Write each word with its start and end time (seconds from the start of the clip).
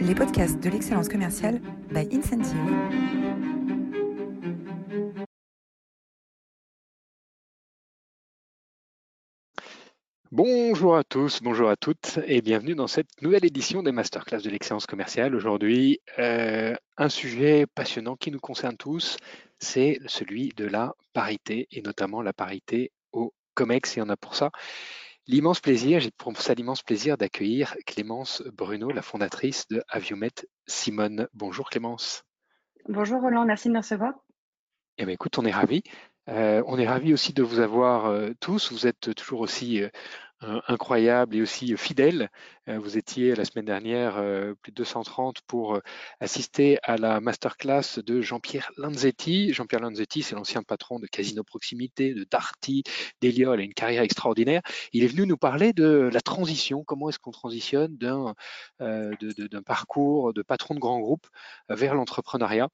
les 0.00 0.14
podcasts 0.14 0.58
de 0.60 0.70
l'excellence 0.70 1.08
commerciale 1.08 1.60
by 1.90 2.08
Incentive. 2.12 2.56
Bonjour 10.32 10.96
à 10.96 11.04
tous, 11.04 11.42
bonjour 11.42 11.68
à 11.68 11.76
toutes 11.76 12.18
et 12.26 12.40
bienvenue 12.40 12.74
dans 12.74 12.86
cette 12.86 13.10
nouvelle 13.20 13.44
édition 13.44 13.82
des 13.82 13.92
masterclass 13.92 14.40
de 14.40 14.48
l'excellence 14.48 14.86
commerciale. 14.86 15.34
Aujourd'hui, 15.34 16.00
euh, 16.18 16.74
un 16.96 17.08
sujet 17.08 17.66
passionnant 17.66 18.16
qui 18.16 18.30
nous 18.30 18.40
concerne 18.40 18.76
tous, 18.76 19.18
c'est 19.58 19.98
celui 20.06 20.50
de 20.56 20.64
la 20.64 20.94
parité 21.12 21.68
et 21.72 21.82
notamment 21.82 22.22
la 22.22 22.32
parité 22.32 22.90
au 23.12 23.34
COMEX. 23.54 23.98
Et 23.98 24.02
on 24.02 24.08
a 24.08 24.16
pour 24.16 24.34
ça 24.34 24.50
L'immense 25.30 25.60
plaisir, 25.60 26.00
j'ai 26.00 26.10
pour 26.10 26.36
ça 26.36 26.54
l'immense 26.54 26.82
plaisir 26.82 27.16
d'accueillir 27.16 27.76
Clémence 27.86 28.42
Bruno, 28.52 28.90
la 28.90 29.00
fondatrice 29.00 29.64
de 29.68 29.80
Aviomet 29.88 30.32
Simone. 30.66 31.28
Bonjour 31.34 31.70
Clémence. 31.70 32.24
Bonjour 32.88 33.20
Roland, 33.20 33.44
merci 33.44 33.68
de 33.68 33.74
me 33.74 33.78
recevoir. 33.78 34.12
Eh 34.98 35.04
bien, 35.04 35.14
écoute, 35.14 35.38
on 35.38 35.44
est 35.44 35.52
ravis. 35.52 35.84
Euh, 36.28 36.64
on 36.66 36.80
est 36.80 36.88
ravis 36.88 37.12
aussi 37.12 37.32
de 37.32 37.44
vous 37.44 37.60
avoir 37.60 38.06
euh, 38.06 38.32
tous. 38.40 38.72
Vous 38.72 38.88
êtes 38.88 39.14
toujours 39.14 39.38
aussi 39.38 39.84
euh, 39.84 39.88
incroyable 40.40 41.36
et 41.36 41.42
aussi 41.42 41.76
fidèle. 41.76 42.30
Euh, 42.70 42.78
vous 42.78 42.96
étiez 42.96 43.34
la 43.34 43.44
semaine 43.44 43.64
dernière 43.64 44.16
euh, 44.16 44.54
plus 44.62 44.70
de 44.72 44.76
230 44.76 45.40
pour 45.46 45.76
euh, 45.76 45.80
assister 46.20 46.78
à 46.82 46.96
la 46.96 47.20
masterclass 47.20 48.00
de 48.04 48.20
Jean-Pierre 48.20 48.70
Lanzetti. 48.76 49.52
Jean-Pierre 49.52 49.80
Lanzetti, 49.80 50.22
c'est 50.22 50.34
l'ancien 50.34 50.62
patron 50.62 50.98
de 50.98 51.06
Casino 51.06 51.42
Proximité, 51.42 52.14
de 52.14 52.24
Darty, 52.30 52.84
d'Eliol, 53.20 53.60
a 53.60 53.62
une 53.62 53.74
carrière 53.74 54.02
extraordinaire. 54.02 54.62
Il 54.92 55.04
est 55.04 55.08
venu 55.08 55.26
nous 55.26 55.36
parler 55.36 55.72
de 55.72 56.10
la 56.12 56.20
transition, 56.20 56.84
comment 56.84 57.08
est-ce 57.08 57.18
qu'on 57.18 57.30
transitionne 57.30 57.96
d'un 57.98 58.34
parcours 59.64 60.32
de 60.32 60.42
patron 60.42 60.74
de 60.74 60.80
grand 60.80 61.00
groupe 61.00 61.26
vers 61.68 61.94
l'entrepreneuriat? 61.94 62.68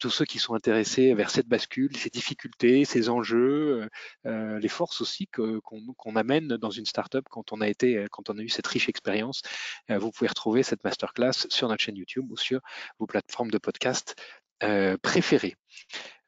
Tous 0.00 0.10
ceux 0.10 0.24
qui 0.24 0.38
sont 0.38 0.54
intéressés 0.54 1.14
vers 1.14 1.30
cette 1.30 1.48
bascule, 1.48 1.96
ces 1.96 2.10
difficultés, 2.10 2.84
ces 2.84 3.08
enjeux, 3.08 3.88
les 4.24 4.68
forces 4.68 5.00
aussi 5.00 5.26
qu'on 5.26 6.16
amène 6.16 6.48
dans 6.48 6.70
une 6.70 6.86
start 6.86 7.05
quand 7.30 7.52
on 7.52 7.60
a 7.60 7.68
été, 7.68 7.96
euh, 7.96 8.06
quand 8.10 8.30
on 8.30 8.38
a 8.38 8.42
eu 8.42 8.48
cette 8.48 8.66
riche 8.66 8.88
expérience. 8.88 9.42
Euh, 9.90 9.98
vous 9.98 10.10
pouvez 10.10 10.28
retrouver 10.28 10.62
cette 10.62 10.84
masterclass 10.84 11.46
sur 11.48 11.68
notre 11.68 11.82
chaîne 11.82 11.96
YouTube 11.96 12.30
ou 12.30 12.36
sur 12.36 12.60
vos 12.98 13.06
plateformes 13.06 13.50
de 13.50 13.58
podcast 13.58 14.14
euh, 14.62 14.96
préférées. 15.02 15.54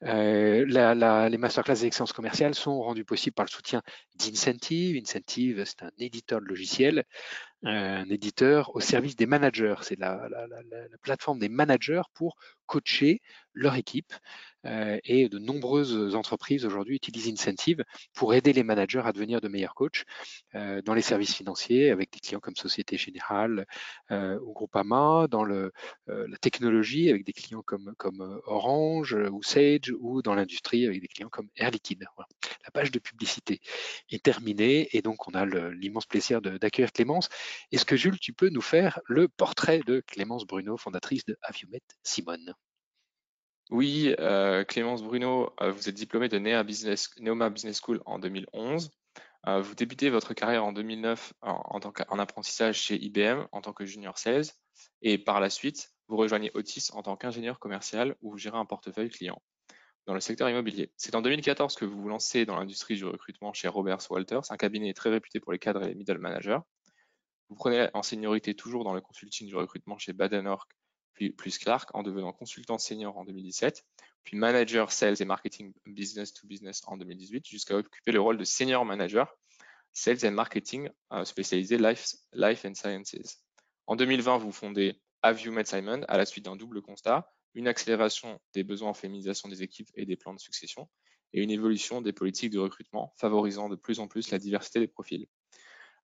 les 0.02 1.38
masterclass 1.38 1.80
d'excellence 1.80 2.12
commerciale 2.12 2.54
sont 2.54 2.80
rendues 2.82 3.04
possibles 3.04 3.34
par 3.34 3.46
le 3.46 3.50
soutien 3.50 3.82
d'Incentive. 4.16 4.96
Incentive, 5.00 5.64
c'est 5.64 5.82
un 5.82 5.90
éditeur 5.98 6.40
de 6.40 6.46
logiciels, 6.46 7.04
un 7.62 8.08
éditeur 8.10 8.74
au 8.76 8.80
service 8.80 9.16
des 9.16 9.26
managers. 9.26 9.76
C'est 9.82 9.98
la, 9.98 10.28
plateforme 11.02 11.38
des 11.38 11.48
managers 11.48 12.02
pour 12.14 12.36
coacher 12.66 13.22
leur 13.54 13.74
équipe 13.76 14.12
et 15.04 15.28
de 15.28 15.38
nombreuses 15.38 16.14
entreprises 16.14 16.64
aujourd'hui 16.64 16.96
utilisent 16.96 17.28
Incentive 17.28 17.84
pour 18.14 18.34
aider 18.34 18.52
les 18.52 18.62
managers 18.62 19.02
à 19.04 19.12
devenir 19.12 19.40
de 19.40 19.48
meilleurs 19.48 19.74
coachs 19.74 20.04
euh, 20.54 20.82
dans 20.82 20.94
les 20.94 21.02
services 21.02 21.34
financiers 21.34 21.90
avec 21.90 22.12
des 22.12 22.20
clients 22.20 22.40
comme 22.40 22.56
Société 22.56 22.96
Générale 22.96 23.66
euh, 24.10 24.38
ou 24.40 24.52
Groupama, 24.52 25.26
dans 25.28 25.44
la 25.44 25.70
technologie 26.40 27.10
avec 27.10 27.24
des 27.24 27.32
clients 27.32 27.62
comme, 27.62 27.94
comme 27.96 28.40
Orange 28.46 29.14
ou 29.14 29.42
Sage 29.42 29.92
ou 30.00 30.22
dans 30.22 30.34
l'industrie 30.34 30.86
avec 30.86 31.00
des 31.00 31.08
clients 31.08 31.28
comme 31.28 31.48
Air 31.56 31.70
Liquide. 31.70 32.04
La 32.64 32.70
page 32.72 32.90
de 32.90 32.98
publicité 32.98 33.60
est 34.10 34.22
terminée 34.22 34.88
et 34.92 35.02
donc 35.02 35.28
on 35.28 35.32
a 35.32 35.46
l'immense 35.46 36.06
plaisir 36.06 36.40
d'accueillir 36.40 36.92
Clémence. 36.92 37.28
Est-ce 37.72 37.84
que 37.84 37.96
Jules, 37.96 38.18
tu 38.18 38.32
peux 38.32 38.48
nous 38.48 38.60
faire 38.60 39.00
le 39.06 39.28
portrait 39.28 39.80
de 39.86 40.02
Clémence 40.06 40.46
Bruno, 40.46 40.76
fondatrice 40.76 41.24
de 41.24 41.36
Aviomet 41.42 41.82
Simone? 42.02 42.54
Oui, 43.70 44.14
euh, 44.18 44.64
Clémence 44.64 45.02
Bruno, 45.02 45.52
euh, 45.60 45.70
vous 45.72 45.88
êtes 45.88 45.94
diplômée 45.94 46.28
de 46.28 46.38
Neoma 46.38 47.50
Business, 47.50 47.80
School 47.80 48.00
en 48.06 48.18
2011. 48.18 48.90
Euh, 49.46 49.60
vous 49.60 49.74
débutez 49.74 50.08
votre 50.08 50.32
carrière 50.32 50.64
en 50.64 50.72
2009 50.72 51.34
en, 51.42 51.78
tant 51.78 51.92
qu'en 51.92 52.18
apprentissage 52.18 52.80
chez 52.80 52.96
IBM 52.96 53.46
en 53.52 53.60
tant 53.60 53.72
que 53.72 53.84
junior 53.84 54.16
sales 54.18 54.46
et 55.02 55.18
par 55.18 55.40
la 55.40 55.50
suite, 55.50 55.92
vous 56.08 56.16
rejoignez 56.16 56.50
Otis 56.54 56.88
en 56.92 57.02
tant 57.02 57.16
qu'ingénieur 57.16 57.58
commercial 57.58 58.16
où 58.22 58.30
vous 58.32 58.38
gérez 58.38 58.56
un 58.56 58.64
portefeuille 58.64 59.10
client 59.10 59.40
dans 60.06 60.14
le 60.14 60.20
secteur 60.20 60.48
immobilier. 60.48 60.90
C'est 60.96 61.14
en 61.14 61.20
2014 61.20 61.76
que 61.76 61.84
vous 61.84 62.00
vous 62.00 62.08
lancez 62.08 62.46
dans 62.46 62.56
l'industrie 62.56 62.96
du 62.96 63.04
recrutement 63.04 63.52
chez 63.52 63.68
Roberts 63.68 64.10
Walters, 64.10 64.50
un 64.50 64.56
cabinet 64.56 64.94
très 64.94 65.10
réputé 65.10 65.40
pour 65.40 65.52
les 65.52 65.58
cadres 65.58 65.82
et 65.82 65.88
les 65.88 65.94
middle 65.94 66.18
managers. 66.18 66.60
Vous 67.50 67.54
prenez 67.54 67.88
en 67.92 68.02
seniorité 68.02 68.54
toujours 68.54 68.84
dans 68.84 68.94
le 68.94 69.02
consulting 69.02 69.46
du 69.46 69.56
recrutement 69.56 69.98
chez 69.98 70.14
Baden-Ork 70.14 70.70
plus 71.36 71.58
Clark 71.58 71.90
en 71.94 72.02
devenant 72.02 72.32
consultant 72.32 72.78
senior 72.78 73.16
en 73.16 73.24
2017, 73.24 73.84
puis 74.24 74.36
manager 74.36 74.92
sales 74.92 75.20
et 75.20 75.24
marketing 75.24 75.72
business 75.86 76.32
to 76.32 76.46
business 76.46 76.82
en 76.86 76.96
2018, 76.96 77.46
jusqu'à 77.46 77.76
occuper 77.76 78.12
le 78.12 78.20
rôle 78.20 78.36
de 78.36 78.44
senior 78.44 78.84
manager 78.84 79.26
sales 79.92 80.24
and 80.24 80.32
marketing 80.32 80.88
euh, 81.12 81.24
spécialisé 81.24 81.78
life, 81.78 82.14
life 82.32 82.64
and 82.64 82.74
sciences. 82.74 83.42
En 83.86 83.96
2020, 83.96 84.38
vous 84.38 84.52
fondez 84.52 85.00
Have 85.22 85.44
Met 85.48 85.64
Simon 85.64 86.02
à 86.08 86.16
la 86.16 86.26
suite 86.26 86.44
d'un 86.44 86.56
double 86.56 86.82
constat, 86.82 87.32
une 87.54 87.66
accélération 87.66 88.40
des 88.54 88.62
besoins 88.62 88.90
en 88.90 88.94
féminisation 88.94 89.48
des 89.48 89.62
équipes 89.62 89.88
et 89.94 90.06
des 90.06 90.16
plans 90.16 90.34
de 90.34 90.38
succession, 90.38 90.88
et 91.32 91.42
une 91.42 91.50
évolution 91.50 92.00
des 92.00 92.12
politiques 92.12 92.52
de 92.52 92.58
recrutement 92.58 93.12
favorisant 93.16 93.68
de 93.68 93.76
plus 93.76 93.98
en 93.98 94.08
plus 94.08 94.30
la 94.30 94.38
diversité 94.38 94.78
des 94.78 94.86
profils. 94.86 95.26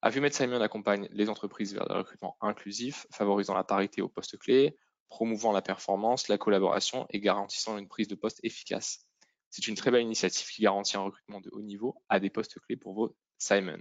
Have 0.01 0.15
You 0.15 0.21
Met 0.21 0.31
Simon 0.31 0.61
accompagne 0.61 1.07
les 1.11 1.29
entreprises 1.29 1.73
vers 1.73 1.87
le 1.87 1.95
recrutement 1.95 2.37
inclusif, 2.41 3.07
favorisant 3.11 3.55
la 3.55 3.63
parité 3.63 4.01
aux 4.01 4.09
postes 4.09 4.37
clés, 4.37 4.77
promouvant 5.07 5.51
la 5.51 5.61
performance, 5.61 6.27
la 6.27 6.37
collaboration 6.37 7.05
et 7.09 7.19
garantissant 7.19 7.77
une 7.77 7.87
prise 7.87 8.07
de 8.07 8.15
poste 8.15 8.39
efficace. 8.43 9.05
C'est 9.49 9.67
une 9.67 9.75
très 9.75 9.91
belle 9.91 10.03
initiative 10.03 10.47
qui 10.47 10.63
garantit 10.63 10.97
un 10.97 11.01
recrutement 11.01 11.39
de 11.39 11.49
haut 11.51 11.61
niveau 11.61 11.95
à 12.09 12.19
des 12.19 12.29
postes 12.29 12.59
clés 12.59 12.75
pour 12.75 12.93
vos 12.93 13.15
Simon. 13.37 13.79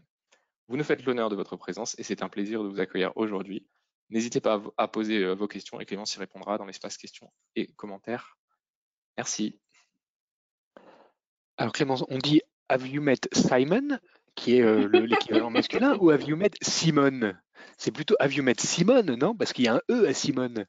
Vous 0.69 0.77
nous 0.77 0.85
faites 0.85 1.05
l'honneur 1.05 1.31
de 1.31 1.37
votre 1.37 1.57
présence 1.57 1.99
et 1.99 2.03
c'est 2.03 2.23
un 2.23 2.29
plaisir 2.29 2.63
de 2.63 2.69
vous 2.69 2.81
accueillir 2.81 3.13
aujourd'hui. 3.17 3.67
N'hésitez 4.11 4.41
pas 4.41 4.63
à 4.77 4.89
poser 4.89 5.25
euh, 5.25 5.35
vos 5.35 5.49
questions 5.49 5.81
et 5.81 5.85
Clémence 5.85 6.15
y 6.15 6.19
répondra 6.19 6.59
dans 6.59 6.65
l'espace 6.65 6.97
questions 6.97 7.33
et 7.57 7.67
commentaires. 7.75 8.39
Merci. 9.17 9.61
Alors 11.57 11.73
Clémence, 11.73 12.05
on 12.09 12.19
dit 12.19 12.43
Have 12.69 12.87
you 12.87 13.03
met 13.03 13.21
Simon, 13.33 13.99
qui 14.35 14.57
est 14.57 14.63
euh, 14.63 14.89
l'équivalent 14.89 15.51
masculin, 15.51 15.97
ou 16.01 16.11
Have 16.11 16.23
you 16.23 16.37
met 16.37 16.51
Simone 16.63 17.41
C'est 17.79 17.93
plutôt 17.93 18.17
Have 18.19 18.33
you 18.33 18.43
met 18.43 18.59
Simone, 18.59 19.17
non? 19.17 19.37
Parce 19.37 19.53
qu'il 19.53 19.65
y 19.65 19.69
a 19.69 19.75
un 19.75 19.83
E 19.91 20.07
à 20.07 20.15
Simone. 20.15 20.67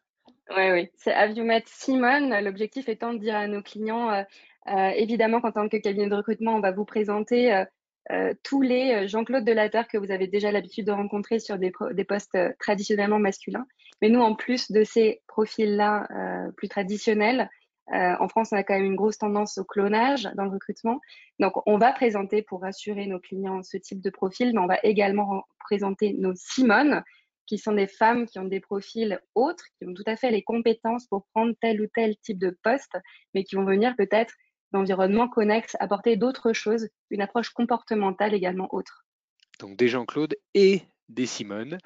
Oui, 0.51 0.71
oui, 0.71 0.89
c'est 0.95 1.13
Aviomet 1.13 1.63
Simone? 1.65 2.39
L'objectif 2.41 2.87
étant 2.87 3.13
de 3.13 3.17
dire 3.17 3.35
à 3.35 3.47
nos 3.47 3.63
clients, 3.63 4.11
euh, 4.11 4.21
euh, 4.67 4.89
évidemment 4.89 5.41
qu'en 5.41 5.51
tant 5.51 5.67
que 5.67 5.77
cabinet 5.77 6.07
de 6.07 6.15
recrutement, 6.15 6.55
on 6.55 6.59
va 6.59 6.71
vous 6.71 6.85
présenter 6.85 7.65
euh, 8.11 8.33
tous 8.43 8.61
les 8.61 9.07
Jean-Claude 9.07 9.43
Delaterre 9.43 9.87
que 9.87 9.97
vous 9.97 10.11
avez 10.11 10.27
déjà 10.27 10.51
l'habitude 10.51 10.85
de 10.85 10.91
rencontrer 10.91 11.39
sur 11.39 11.57
des, 11.57 11.71
postes 12.07 12.37
traditionnellement 12.59 13.17
masculins. 13.17 13.65
Mais 14.01 14.09
nous, 14.09 14.21
en 14.21 14.35
plus 14.35 14.71
de 14.71 14.83
ces 14.83 15.23
profils-là 15.27 16.07
plus 16.55 16.69
traditionnels, 16.69 17.49
en 17.87 18.27
France, 18.27 18.49
on 18.51 18.57
a 18.57 18.63
quand 18.63 18.75
même 18.75 18.85
une 18.85 18.95
grosse 18.95 19.17
tendance 19.17 19.57
au 19.57 19.63
clonage 19.63 20.29
dans 20.35 20.43
le 20.43 20.51
recrutement. 20.51 21.01
Donc, 21.39 21.53
on 21.65 21.79
va 21.79 21.91
présenter 21.93 22.43
pour 22.43 22.61
rassurer 22.61 23.07
nos 23.07 23.19
clients 23.19 23.63
ce 23.63 23.77
type 23.77 24.01
de 24.01 24.11
profil, 24.11 24.51
mais 24.53 24.59
on 24.59 24.67
va 24.67 24.77
également 24.83 25.45
présenter 25.57 26.13
nos 26.13 26.35
Simone, 26.35 27.03
qui 27.47 27.57
sont 27.57 27.73
des 27.73 27.87
femmes 27.87 28.25
qui 28.25 28.39
ont 28.39 28.45
des 28.45 28.59
profils 28.59 29.19
autres, 29.35 29.65
qui 29.77 29.87
ont 29.87 29.93
tout 29.93 30.03
à 30.05 30.15
fait 30.15 30.31
les 30.31 30.43
compétences 30.43 31.07
pour 31.07 31.25
prendre 31.33 31.53
tel 31.61 31.81
ou 31.81 31.87
tel 31.93 32.15
type 32.17 32.39
de 32.39 32.57
poste, 32.63 32.97
mais 33.33 33.43
qui 33.43 33.55
vont 33.55 33.65
venir 33.65 33.95
peut-être 33.95 34.33
d'environnements 34.71 35.29
connexes, 35.29 35.75
apporter 35.79 36.17
d'autres 36.17 36.53
choses, 36.53 36.89
une 37.09 37.21
approche 37.21 37.49
comportementale 37.49 38.33
également 38.33 38.67
autre. 38.71 39.05
Donc 39.59 39.77
des 39.77 39.87
Jean-Claude 39.87 40.35
et 40.53 40.81
des 41.09 41.25
Simone. 41.25 41.77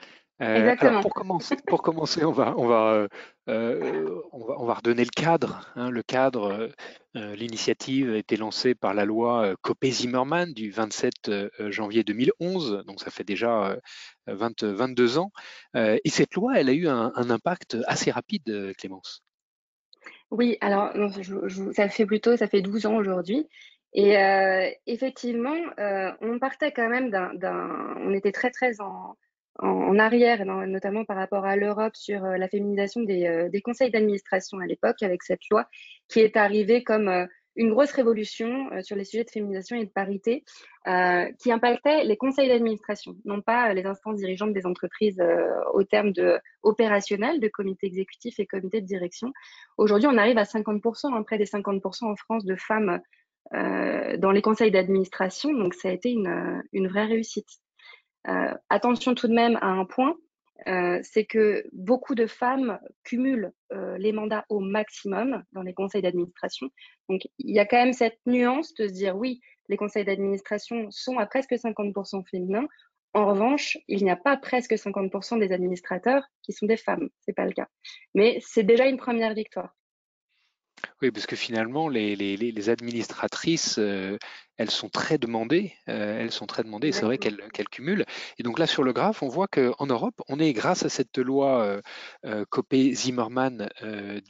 Euh, 0.42 0.76
alors 0.80 1.02
pour 1.02 1.14
commencer, 1.14 1.58
pour 1.68 1.82
commencer, 1.82 2.24
on 2.24 2.32
va, 2.32 2.54
on 2.58 2.66
va, 2.66 2.94
euh, 2.94 3.08
euh, 3.50 4.22
on 4.32 4.46
va, 4.46 4.56
on 4.58 4.66
va 4.66 4.76
redonner 4.76 5.04
le 5.04 5.10
cadre. 5.10 5.70
Hein, 5.76 5.90
le 5.90 6.02
cadre, 6.02 6.70
l'initiative 7.14 8.14
a 8.14 8.18
été 8.18 8.38
lancée 8.38 8.74
par 8.74 8.94
la 8.94 9.04
loi 9.04 9.54
Copé-Zimmermann 9.62 10.54
du 10.54 10.72
27 10.72 11.32
janvier 11.70 12.04
2011, 12.04 12.86
donc 12.88 13.02
ça 13.02 13.12
fait 13.12 13.26
déjà 13.26 13.78
20, 14.28 14.64
22 14.64 15.18
ans. 15.18 15.32
et 15.76 16.10
cette 16.10 16.36
loi, 16.36 16.60
elle 16.60 16.70
a 16.70 16.74
eu 16.74 16.88
un, 16.88 17.12
impact 17.16 17.78
assez 17.88 18.12
rapide, 18.12 18.74
Clémence. 18.78 19.24
Oui, 20.32 20.58
alors 20.62 20.94
ça 21.74 21.90
fait 21.90 22.06
plutôt, 22.06 22.38
ça 22.38 22.48
fait 22.48 22.62
12 22.62 22.86
ans 22.86 22.96
aujourd'hui. 22.96 23.50
Et 23.94 24.14
effectivement, 24.86 25.58
on 26.22 26.40
partait 26.40 26.72
quand 26.72 26.90
même 26.90 27.10
d'un, 27.10 27.96
on 27.98 28.14
était 28.14 28.32
très 28.32 28.52
très 28.52 28.80
en, 28.80 29.18
en, 29.62 30.00
arrière, 30.00 30.46
notamment 30.46 31.06
par 31.06 31.18
rapport 31.18 31.46
à 31.46 31.56
l'Europe 31.56 31.96
sur 31.96 32.24
euh, 32.24 32.38
la 32.38 32.48
féminisation 32.48 33.02
des, 33.02 33.28
euh, 33.28 33.50
des 33.50 33.62
conseils 33.62 33.92
d'administration 33.92 34.60
à 34.60 34.66
l'époque, 34.66 35.02
avec 35.04 35.24
cette 35.24 35.42
loi 35.52 35.68
qui 36.08 36.20
est 36.22 36.38
arrivée 36.38 36.84
comme 36.84 37.08
euh, 37.10 37.26
une 37.56 37.72
grosse 37.72 37.92
révolution 37.92 38.70
sur 38.84 38.96
les 38.96 39.04
sujets 39.04 39.26
de 39.26 39.30
féminisation 39.30 39.76
et 39.76 39.84
de 39.84 39.90
parité 39.90 40.46
qui 41.40 41.52
impactait 41.52 42.06
les 42.06 42.16
conseils 42.16 42.48
d'administration, 42.48 43.18
non 43.26 43.42
pas 43.42 43.74
les 43.74 43.86
instances 43.86 44.16
dirigeantes 44.16 44.54
des 44.54 44.66
entreprises 44.66 45.22
au 45.74 45.84
terme 45.84 46.14
de 46.14 46.40
opérationnel, 46.64 47.42
de 47.42 47.50
comité 47.50 47.88
exécutif 47.88 48.40
et 48.40 48.46
comité 48.46 48.80
de 48.80 48.86
direction. 48.86 49.34
Aujourd'hui, 49.78 50.08
on 50.08 50.18
arrive 50.18 50.38
à 50.38 50.44
50%, 50.44 51.14
hein, 51.14 51.24
près 51.24 51.38
des 51.38 51.48
50% 51.48 52.06
en 52.06 52.16
France 52.16 52.46
de 52.46 52.56
femmes 52.56 53.02
dans 53.52 54.32
les 54.32 54.42
conseils 54.42 54.72
d'administration, 54.72 55.52
donc 55.52 55.74
ça 55.74 55.90
a 55.90 55.92
été 55.92 56.12
une 56.12 56.88
vraie 56.88 57.08
réussite. 57.08 57.60
Attention 58.70 59.16
tout 59.16 59.28
de 59.28 59.34
même 59.34 59.58
à 59.62 59.68
un 59.68 59.86
point, 59.86 60.16
euh, 60.68 61.00
c'est 61.04 61.26
que 61.26 61.64
beaucoup 61.72 62.16
de 62.16 62.28
femmes 62.28 62.80
cumulent 63.04 63.54
euh, 63.72 63.98
les 63.98 64.12
mandats 64.12 64.46
au 64.50 64.60
maximum 64.60 65.44
dans 65.54 65.62
les 65.62 65.74
conseils 65.74 66.02
d'administration. 66.02 66.70
Donc, 67.08 67.22
il 67.38 67.56
y 67.56 67.60
a 67.60 67.66
quand 67.66 67.78
même 67.78 67.94
cette 67.94 68.20
nuance 68.26 68.74
de 68.74 68.88
se 68.88 68.94
dire, 68.94 69.16
oui, 69.16 69.40
les 69.70 69.78
conseils 69.78 70.06
d'administration 70.06 70.88
sont 70.92 71.18
à 71.18 71.26
presque 71.26 71.54
50% 71.54 72.28
féminins. 72.30 72.68
En 73.14 73.26
revanche, 73.26 73.78
il 73.88 74.04
n'y 74.04 74.12
a 74.12 74.16
pas 74.16 74.38
presque 74.38 74.74
50% 74.74 75.40
des 75.40 75.52
administrateurs 75.52 76.24
qui 76.44 76.52
sont 76.52 76.66
des 76.66 76.78
femmes. 76.78 77.10
C'est 77.22 77.34
pas 77.34 77.46
le 77.46 77.54
cas. 77.54 77.68
Mais 78.14 78.40
c'est 78.42 78.64
déjà 78.64 78.88
une 78.88 78.98
première 78.98 79.34
victoire. 79.34 79.76
Oui, 81.02 81.12
parce 81.12 81.26
que 81.28 81.36
finalement, 81.36 81.88
les, 81.88 82.16
les, 82.16 82.36
les 82.36 82.70
administratrices, 82.70 83.78
euh, 83.80 84.18
elles 84.58 84.70
sont 84.70 84.90
très 84.90 85.18
demandées. 85.18 85.74
Euh, 85.88 86.20
elles 86.20 86.32
sont 86.32 86.46
très 86.46 86.64
demandées. 86.64 86.92
C'est 86.92 87.06
vrai 87.06 87.18
qu'elles 87.18 87.70
cumulent. 87.72 88.06
Et 88.38 88.44
donc 88.44 88.60
là, 88.60 88.68
sur 88.68 88.84
le 88.84 88.92
graphe, 88.92 89.24
on 89.24 89.30
voit 89.30 89.48
qu'en 89.48 89.86
Europe, 89.86 90.22
on 90.28 90.40
est 90.40 90.52
grâce 90.54 90.84
à 90.84 90.90
cette 90.90 91.18
loi 91.18 91.64
euh, 91.64 91.82
euh 92.26 92.46
Copé-Zimmermann 92.50 93.70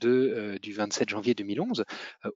du 0.01 0.74
27 0.74 1.10
janvier 1.10 1.34
2011. 1.34 1.86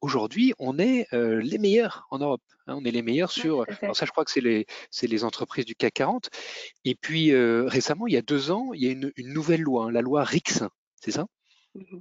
Aujourd'hui, 0.01 0.53
on 0.57 0.79
est 0.79 1.07
les 1.11 1.57
meilleurs 1.57 2.07
en 2.09 2.19
Europe. 2.19 2.41
Hein. 2.67 2.75
on 2.77 2.85
est 2.85 2.91
les 2.91 3.01
meilleurs 3.01 3.31
sur. 3.31 3.65
Alors 3.81 3.95
ça, 3.95 4.05
je 4.05 4.11
crois 4.11 4.25
que 4.25 4.31
c'est 4.31 4.41
les, 4.41 4.65
les 5.01 5.23
entreprises 5.23 5.65
du 5.65 5.75
CAC 5.75 5.93
40. 5.93 6.29
Et 6.85 6.95
puis 6.95 7.35
récemment, 7.35 8.07
il 8.07 8.13
y 8.13 8.17
a 8.17 8.21
deux 8.21 8.51
ans, 8.51 8.71
il 8.73 8.83
y 8.83 8.87
a 8.87 8.91
une, 8.91 9.11
une 9.15 9.33
nouvelle 9.33 9.61
loi, 9.61 9.85
hein, 9.85 9.91
la 9.91 10.01
loi 10.01 10.23
RIX. 10.23 10.63
C'est 11.01 11.11
ça? 11.11 11.27
Mmh 11.75 11.99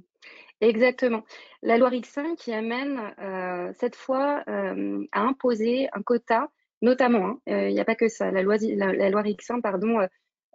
Exactement. 0.63 1.23
La 1.61 1.77
loi 1.77 1.89
RIC5 1.89 2.37
qui 2.37 2.53
amène 2.53 3.13
euh, 3.19 3.73
cette 3.79 3.97
fois 3.97 4.43
euh, 4.47 5.05
à 5.11 5.19
imposer 5.19 5.89
un 5.91 6.01
quota, 6.01 6.47
notamment, 6.81 7.25
hein, 7.25 7.39
euh, 7.49 7.69
il 7.69 7.73
n'y 7.73 7.81
a 7.81 7.85
pas 7.85 7.95
que 7.95 8.07
ça, 8.07 8.31
la 8.31 8.41
loi, 8.43 8.55
la, 8.57 9.09
RIC5 9.09 9.61
pardon, 9.61 9.99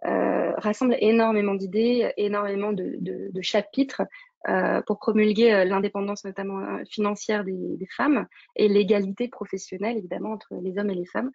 rassemble 0.01 0.97
énormément 0.99 1.53
d'idées, 1.53 2.11
énormément 2.17 2.73
de, 2.73 3.41
chapitres 3.41 4.01
pour 4.87 4.97
promulguer 4.97 5.63
l'indépendance 5.65 6.23
notamment 6.25 6.83
financière 6.89 7.43
des, 7.43 7.87
femmes 7.95 8.25
et 8.55 8.67
l'égalité 8.67 9.27
professionnelle 9.27 9.97
évidemment 9.97 10.31
entre 10.31 10.55
les 10.61 10.77
hommes 10.79 10.89
et 10.89 10.95
les 10.95 11.05
femmes. 11.05 11.31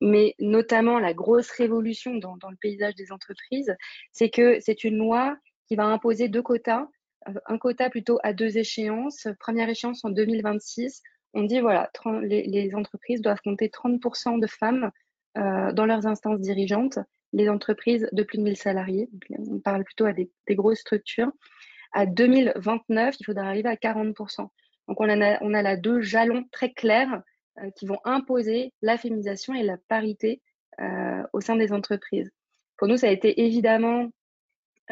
mais 0.00 0.34
notamment 0.38 0.98
la 0.98 1.14
grosse 1.14 1.50
révolution 1.50 2.14
dans 2.16 2.50
le 2.50 2.56
paysage 2.60 2.94
des 2.94 3.10
entreprises, 3.10 3.74
c'est 4.12 4.30
que 4.30 4.60
c'est 4.60 4.84
une 4.84 4.98
loi 4.98 5.36
qui 5.66 5.74
va 5.74 5.84
imposer 5.84 6.28
deux 6.28 6.42
quotas 6.42 6.86
un 7.46 7.58
quota 7.58 7.90
plutôt 7.90 8.18
à 8.22 8.32
deux 8.32 8.58
échéances. 8.58 9.28
Première 9.38 9.68
échéance 9.68 10.04
en 10.04 10.10
2026. 10.10 11.02
On 11.34 11.44
dit 11.44 11.60
voilà, 11.60 11.90
les, 12.22 12.74
entreprises 12.74 13.22
doivent 13.22 13.40
compter 13.42 13.68
30% 13.68 14.38
de 14.38 14.46
femmes 14.46 14.90
euh, 15.38 15.72
dans 15.72 15.86
leurs 15.86 16.06
instances 16.06 16.40
dirigeantes. 16.40 16.98
Les 17.32 17.48
entreprises 17.48 18.08
de 18.12 18.22
plus 18.22 18.36
de 18.38 18.42
1000 18.42 18.56
salariés, 18.56 19.08
on 19.38 19.58
parle 19.58 19.84
plutôt 19.84 20.04
à 20.04 20.12
des, 20.12 20.30
grosses 20.50 20.80
structures. 20.80 21.32
À 21.92 22.04
2029, 22.04 23.16
il 23.18 23.24
faudra 23.24 23.46
arriver 23.46 23.70
à 23.70 23.76
40%. 23.76 24.48
Donc 24.88 25.00
on 25.00 25.08
a, 25.08 25.42
on 25.42 25.54
a 25.54 25.62
là 25.62 25.76
deux 25.76 26.02
jalons 26.02 26.44
très 26.52 26.72
clairs 26.72 27.22
euh, 27.58 27.70
qui 27.76 27.86
vont 27.86 27.98
imposer 28.04 28.74
la 28.82 28.98
féminisation 28.98 29.54
et 29.54 29.62
la 29.62 29.78
parité 29.88 30.42
euh, 30.80 31.22
au 31.32 31.40
sein 31.40 31.56
des 31.56 31.72
entreprises. 31.72 32.30
Pour 32.76 32.88
nous, 32.88 32.96
ça 32.96 33.06
a 33.06 33.10
été 33.10 33.42
évidemment 33.42 34.10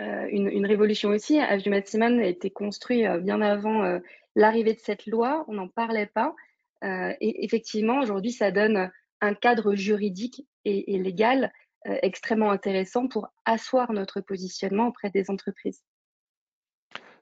euh, 0.00 0.28
une, 0.30 0.66
révolution 0.66 1.10
aussi. 1.10 1.38
Aviumat 1.38 1.84
Simon 1.84 2.18
a 2.20 2.24
été 2.24 2.50
construit 2.50 3.06
euh, 3.06 3.18
bien 3.18 3.40
avant 3.42 3.84
euh, 3.84 3.98
l'arrivée 4.34 4.74
de 4.74 4.80
cette 4.80 5.06
loi, 5.06 5.44
on 5.48 5.54
n'en 5.54 5.68
parlait 5.68 6.06
pas. 6.06 6.34
et 6.82 7.44
effectivement, 7.44 8.00
aujourd'hui, 8.00 8.32
ça 8.32 8.50
donne 8.50 8.90
un 9.20 9.34
cadre 9.34 9.74
juridique 9.74 10.46
et 10.64 10.98
légal 10.98 11.52
extrêmement 11.84 12.50
intéressant 12.50 13.06
pour 13.06 13.28
asseoir 13.44 13.92
notre 13.92 14.22
positionnement 14.22 14.86
auprès 14.86 15.10
des 15.10 15.30
entreprises. 15.30 15.82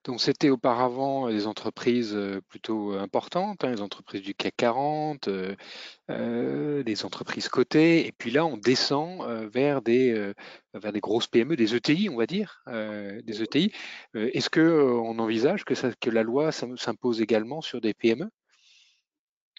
Donc 0.04 0.20
c'était 0.20 0.50
auparavant 0.50 1.28
des 1.28 1.46
entreprises 1.46 2.18
plutôt 2.48 2.92
importantes, 2.92 3.64
hein, 3.64 3.70
les 3.70 3.80
entreprises 3.80 4.22
du 4.22 4.34
CAC 4.34 4.54
40, 4.56 5.28
des 6.08 7.04
entreprises 7.04 7.48
cotées, 7.48 8.06
et 8.06 8.12
puis 8.12 8.30
là 8.30 8.46
on 8.46 8.56
descend 8.56 9.26
vers 9.52 9.82
des 9.82 10.32
vers 10.74 10.92
des 10.92 11.00
grosses 11.00 11.26
PME, 11.26 11.56
des 11.56 11.74
ETI, 11.74 12.08
on 12.08 12.16
va 12.16 12.26
dire, 12.26 12.62
des 12.66 13.42
ETI. 13.42 13.72
Est-ce 14.14 14.50
que 14.50 14.60
on 14.60 15.18
envisage 15.18 15.64
que, 15.64 16.10
la 16.10 16.22
loi 16.22 16.52
s'impose 16.52 17.20
également 17.20 17.60
sur 17.60 17.80
des 17.80 17.94
PME 17.94 18.30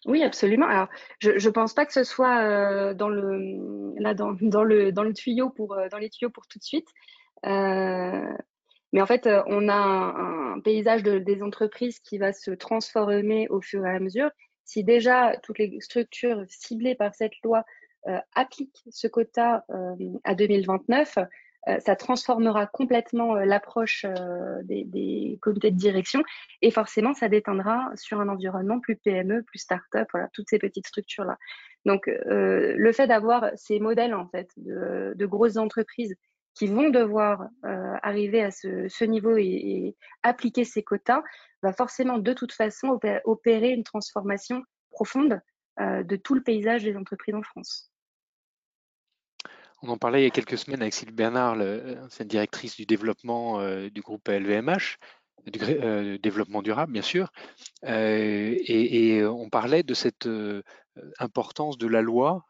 oui, 0.05 0.23
absolument. 0.23 0.67
Alors, 0.67 0.87
je 1.19 1.31
ne 1.31 1.49
pense 1.51 1.73
pas 1.73 1.85
que 1.85 1.91
ce 1.91 2.05
soit 2.05 2.93
dans 2.93 3.09
le 3.09 3.93
là 3.97 4.13
dans, 4.13 4.31
le 4.63 4.91
dans 4.91 5.03
le 5.03 5.13
tuyau 5.13 5.49
pour 5.49 5.75
dans 5.91 5.97
les 5.97 6.09
tuyaux 6.09 6.29
pour 6.29 6.47
tout 6.47 6.57
de 6.57 6.63
suite. 6.63 6.87
Mais 8.93 9.01
en 9.01 9.05
fait, 9.05 9.27
euh, 9.27 9.43
on 9.47 9.69
a 9.69 9.75
un, 9.75 10.59
paysage 10.61 11.03
des 11.03 11.43
entreprises 11.43 11.99
qui 11.99 12.17
va 12.17 12.33
se 12.33 12.51
transformer 12.51 13.47
au 13.49 13.61
fur 13.61 13.85
et 13.85 13.95
à 13.95 13.99
mesure. 13.99 14.29
Si 14.65 14.83
déjà 14.83 15.37
toutes 15.41 15.57
les 15.57 15.79
structures 15.79 16.43
ciblées 16.47 16.95
par 16.95 17.15
cette 17.15 17.33
loi 17.43 17.63
euh, 18.07 18.17
appliquent 18.35 18.83
ce 18.89 19.07
quota 19.07 19.63
euh, 19.69 19.95
à 20.23 20.35
2029, 20.35 21.17
ça 21.79 21.95
transformera 21.97 22.67
complètement 22.67 23.35
l'approche 23.35 24.05
des, 24.63 25.37
comités 25.41 25.69
de 25.69 25.75
direction 25.75 26.23
et 26.61 26.71
forcément 26.71 27.13
ça 27.13 27.27
déteindra 27.27 27.91
sur 27.95 28.21
un 28.21 28.29
environnement 28.29 28.79
plus 28.79 28.95
PME, 28.95 29.43
plus 29.43 29.59
start-up, 29.59 30.07
voilà, 30.11 30.29
toutes 30.33 30.49
ces 30.49 30.57
petites 30.57 30.87
structures-là. 30.87 31.37
Donc 31.85 32.09
le 32.25 32.91
fait 32.93 33.07
d'avoir 33.07 33.51
ces 33.55 33.79
modèles 33.79 34.15
en 34.15 34.27
fait 34.29 34.49
de, 34.55 35.13
de 35.15 35.25
grosses 35.25 35.57
entreprises 35.57 36.15
qui 36.59 36.67
vont 36.67 36.89
devoir 36.89 37.47
euh, 37.63 37.93
arriver 38.03 38.43
à 38.43 38.51
ce, 38.51 39.05
niveau 39.05 39.37
et, 39.37 39.95
appliquer 40.23 40.65
ces 40.65 40.83
quotas, 40.83 41.23
va 41.63 41.71
forcément 41.71 42.17
de 42.17 42.33
toute 42.33 42.51
façon 42.51 42.99
opérer 43.23 43.69
une 43.69 43.85
transformation 43.85 44.61
profonde 44.91 45.39
euh, 45.79 46.03
de 46.03 46.17
tout 46.17 46.35
le 46.35 46.43
paysage 46.43 46.83
des 46.83 46.97
entreprises 46.97 47.35
en 47.35 47.43
France. 47.43 47.89
On 49.81 49.87
en 49.87 49.97
parlait 49.97 50.19
il 50.19 50.23
y 50.25 50.27
a 50.27 50.31
quelques 50.31 50.57
semaines 50.57 50.81
avec 50.81 50.93
Sylvie 50.93 51.15
Bernard, 51.15 51.55
cette 52.09 52.27
directrice 52.27 52.75
du 52.75 52.85
développement 52.85 53.61
euh, 53.61 53.89
du 53.89 54.01
groupe 54.01 54.27
LVMH, 54.27 54.97
du 55.47 56.19
développement 56.19 56.61
durable 56.61 56.93
bien 56.93 57.01
sûr, 57.01 57.31
et, 57.83 59.23
on 59.25 59.49
parlait 59.49 59.83
de 59.83 59.93
cette 59.93 60.27
importance 61.19 61.77
de 61.77 61.87
la 61.87 62.01
loi 62.01 62.45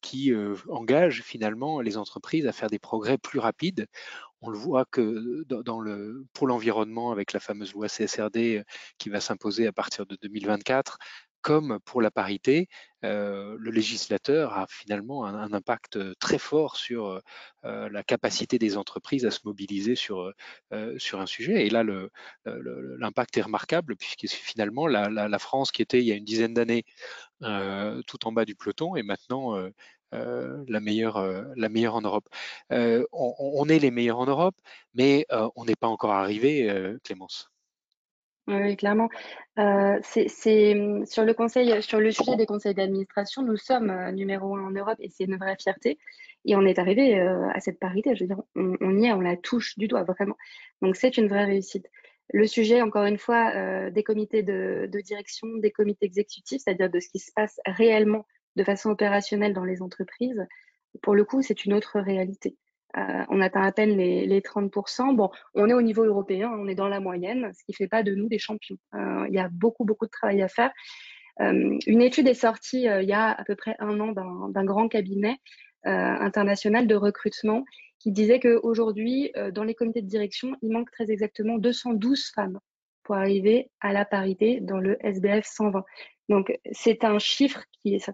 qui 0.00 0.32
engage 0.68 1.22
finalement 1.22 1.80
les 1.80 1.96
entreprises 1.96 2.46
à 2.46 2.52
faire 2.52 2.70
des 2.70 2.78
progrès 2.78 3.18
plus 3.18 3.38
rapides. 3.38 3.86
On 4.40 4.50
le 4.50 4.58
voit 4.58 4.84
que 4.84 5.44
dans, 5.44 5.80
le, 5.80 6.24
pour 6.32 6.46
l'environnement 6.46 7.10
avec 7.10 7.32
la 7.32 7.40
fameuse 7.40 7.72
loi 7.72 7.88
CSRD 7.88 8.62
qui 8.96 9.08
va 9.08 9.20
s'imposer 9.20 9.66
à 9.66 9.72
partir 9.72 10.06
de 10.06 10.16
2024, 10.22 10.98
comme 11.42 11.78
pour 11.84 12.02
la 12.02 12.10
parité, 12.10 12.68
euh, 13.04 13.56
le 13.58 13.70
législateur 13.70 14.58
a 14.58 14.66
finalement 14.68 15.24
un, 15.24 15.52
impact 15.52 15.96
euh, 15.96 16.14
très 16.18 16.38
fort 16.38 16.76
sur 16.76 17.20
euh, 17.64 17.88
la 17.90 18.02
capacité 18.02 18.58
des 18.58 18.76
entreprises 18.76 19.24
à 19.24 19.30
se 19.30 19.40
mobiliser 19.44 19.94
sur, 19.94 20.32
sur 20.98 21.20
un 21.20 21.26
sujet. 21.26 21.66
Et 21.66 21.70
là, 21.70 21.84
l'impact 22.44 23.36
est 23.36 23.42
remarquable 23.42 23.96
puisque 23.96 24.26
finalement 24.26 24.86
la, 24.86 25.38
France 25.38 25.70
qui 25.70 25.82
était 25.82 26.00
il 26.00 26.06
y 26.06 26.12
a 26.12 26.16
une 26.16 26.24
dizaine 26.24 26.54
d'années 26.54 26.84
tout 27.40 28.26
en 28.26 28.32
bas 28.32 28.44
du 28.44 28.54
peloton 28.54 28.96
est 28.96 29.02
maintenant 29.02 29.56
la, 30.12 30.80
meilleure, 30.80 31.20
la 31.56 31.68
meilleure 31.68 31.94
en 31.94 32.02
Europe. 32.02 32.28
on, 32.70 33.68
est 33.68 33.78
les 33.78 33.90
meilleurs 33.90 34.18
en 34.18 34.26
Europe, 34.26 34.56
mais 34.94 35.26
on 35.56 35.64
n'est 35.64 35.76
pas 35.76 35.88
encore 35.88 36.12
arrivé, 36.12 36.96
Clémence. 37.04 37.50
Oui, 38.48 38.76
clairement. 38.78 39.10
Euh, 39.58 39.98
c'est 40.02 40.74
mmh, 40.74 41.04
sur 41.04 41.24
le 41.24 41.34
conseil, 41.34 41.82
sur 41.82 42.00
le 42.00 42.10
sujet 42.10 42.34
des 42.36 42.46
conseils 42.46 42.74
d'administration, 42.74 43.42
nous 43.42 43.58
sommes 43.58 43.90
euh, 43.90 44.10
numéro 44.10 44.56
un 44.56 44.64
en 44.64 44.70
Europe 44.70 44.96
et 45.00 45.10
c'est 45.10 45.24
une 45.24 45.36
vraie 45.36 45.56
fierté. 45.60 45.98
Et 46.46 46.56
on 46.56 46.62
est 46.62 46.78
arrivé 46.78 47.20
euh, 47.20 47.46
à 47.50 47.60
cette 47.60 47.78
parité. 47.78 48.16
Je 48.16 48.24
veux 48.24 48.28
dire, 48.28 48.42
on, 48.56 48.98
y 48.98 49.06
est, 49.06 49.12
on 49.12 49.20
la 49.20 49.36
touche 49.36 49.76
du 49.76 49.86
doigt 49.86 50.04
vraiment. 50.04 50.36
Donc 50.80 50.96
c'est 50.96 51.18
une 51.18 51.28
vraie 51.28 51.44
réussite. 51.44 51.86
Le 52.32 52.46
sujet, 52.46 52.80
encore 52.80 53.04
une 53.04 53.18
fois, 53.18 53.90
des 53.90 54.02
comités 54.02 54.42
de, 54.42 54.86
de 54.90 55.00
direction, 55.00 55.48
des 55.56 55.70
comités 55.70 56.04
exécutifs, 56.04 56.60
c'est-à-dire 56.62 56.90
de 56.90 57.00
ce 57.00 57.08
qui 57.08 57.18
se 57.18 57.32
passe 57.34 57.58
réellement 57.64 58.26
de 58.56 58.64
façon 58.64 58.90
opérationnelle 58.90 59.54
dans 59.54 59.64
les 59.64 59.80
entreprises, 59.80 60.46
pour 61.02 61.14
le 61.14 61.24
coup, 61.24 61.40
c'est 61.40 61.64
une 61.64 61.72
autre 61.72 62.00
réalité. 62.00 62.56
On 62.94 63.40
atteint 63.40 63.62
à 63.62 63.72
peine 63.72 63.96
les, 63.96 64.26
les, 64.26 64.40
30%. 64.40 65.14
Bon, 65.14 65.30
on 65.54 65.68
est 65.68 65.74
au 65.74 65.82
niveau 65.82 66.04
européen, 66.04 66.50
on 66.58 66.68
est 66.68 66.74
dans 66.74 66.88
la 66.88 67.00
moyenne, 67.00 67.50
ce 67.54 67.64
qui 67.64 67.72
ne 67.72 67.76
fait 67.76 67.88
pas 67.88 68.02
de 68.02 68.14
nous 68.14 68.28
des 68.28 68.38
champions. 68.38 68.76
il 68.94 69.32
y 69.32 69.38
a 69.38 69.48
beaucoup, 69.50 69.84
beaucoup 69.84 70.06
de 70.06 70.10
travail 70.10 70.42
à 70.42 70.48
faire. 70.48 70.70
une 71.38 72.02
étude 72.02 72.28
est 72.28 72.34
sortie 72.34 72.82
il 72.84 73.08
y 73.08 73.12
a 73.12 73.30
à 73.30 73.44
peu 73.44 73.56
près 73.56 73.76
un 73.78 74.00
an 74.00 74.12
d'un 74.48 74.64
grand 74.64 74.88
cabinet 74.88 75.36
international 75.84 76.86
de 76.86 76.94
recrutement 76.94 77.64
qui 77.98 78.12
disait 78.12 78.40
qu'aujourd'hui, 78.40 79.32
dans 79.52 79.64
les 79.64 79.74
comités 79.74 80.02
de 80.02 80.08
direction, 80.08 80.56
il 80.62 80.72
manque 80.72 80.90
très 80.90 81.10
exactement 81.10 81.58
212 81.58 82.30
femmes 82.34 82.58
pour 83.08 83.16
arriver 83.16 83.70
à 83.80 83.92
la 83.92 84.04
parité 84.04 84.60
dans 84.60 84.78
le 84.78 84.98
SBF 85.00 85.46
120. 85.46 85.82
Donc, 86.28 86.52
c'est 86.72 87.04
un 87.04 87.18
chiffre 87.18 87.64
qui 87.72 87.94
est, 87.94 88.10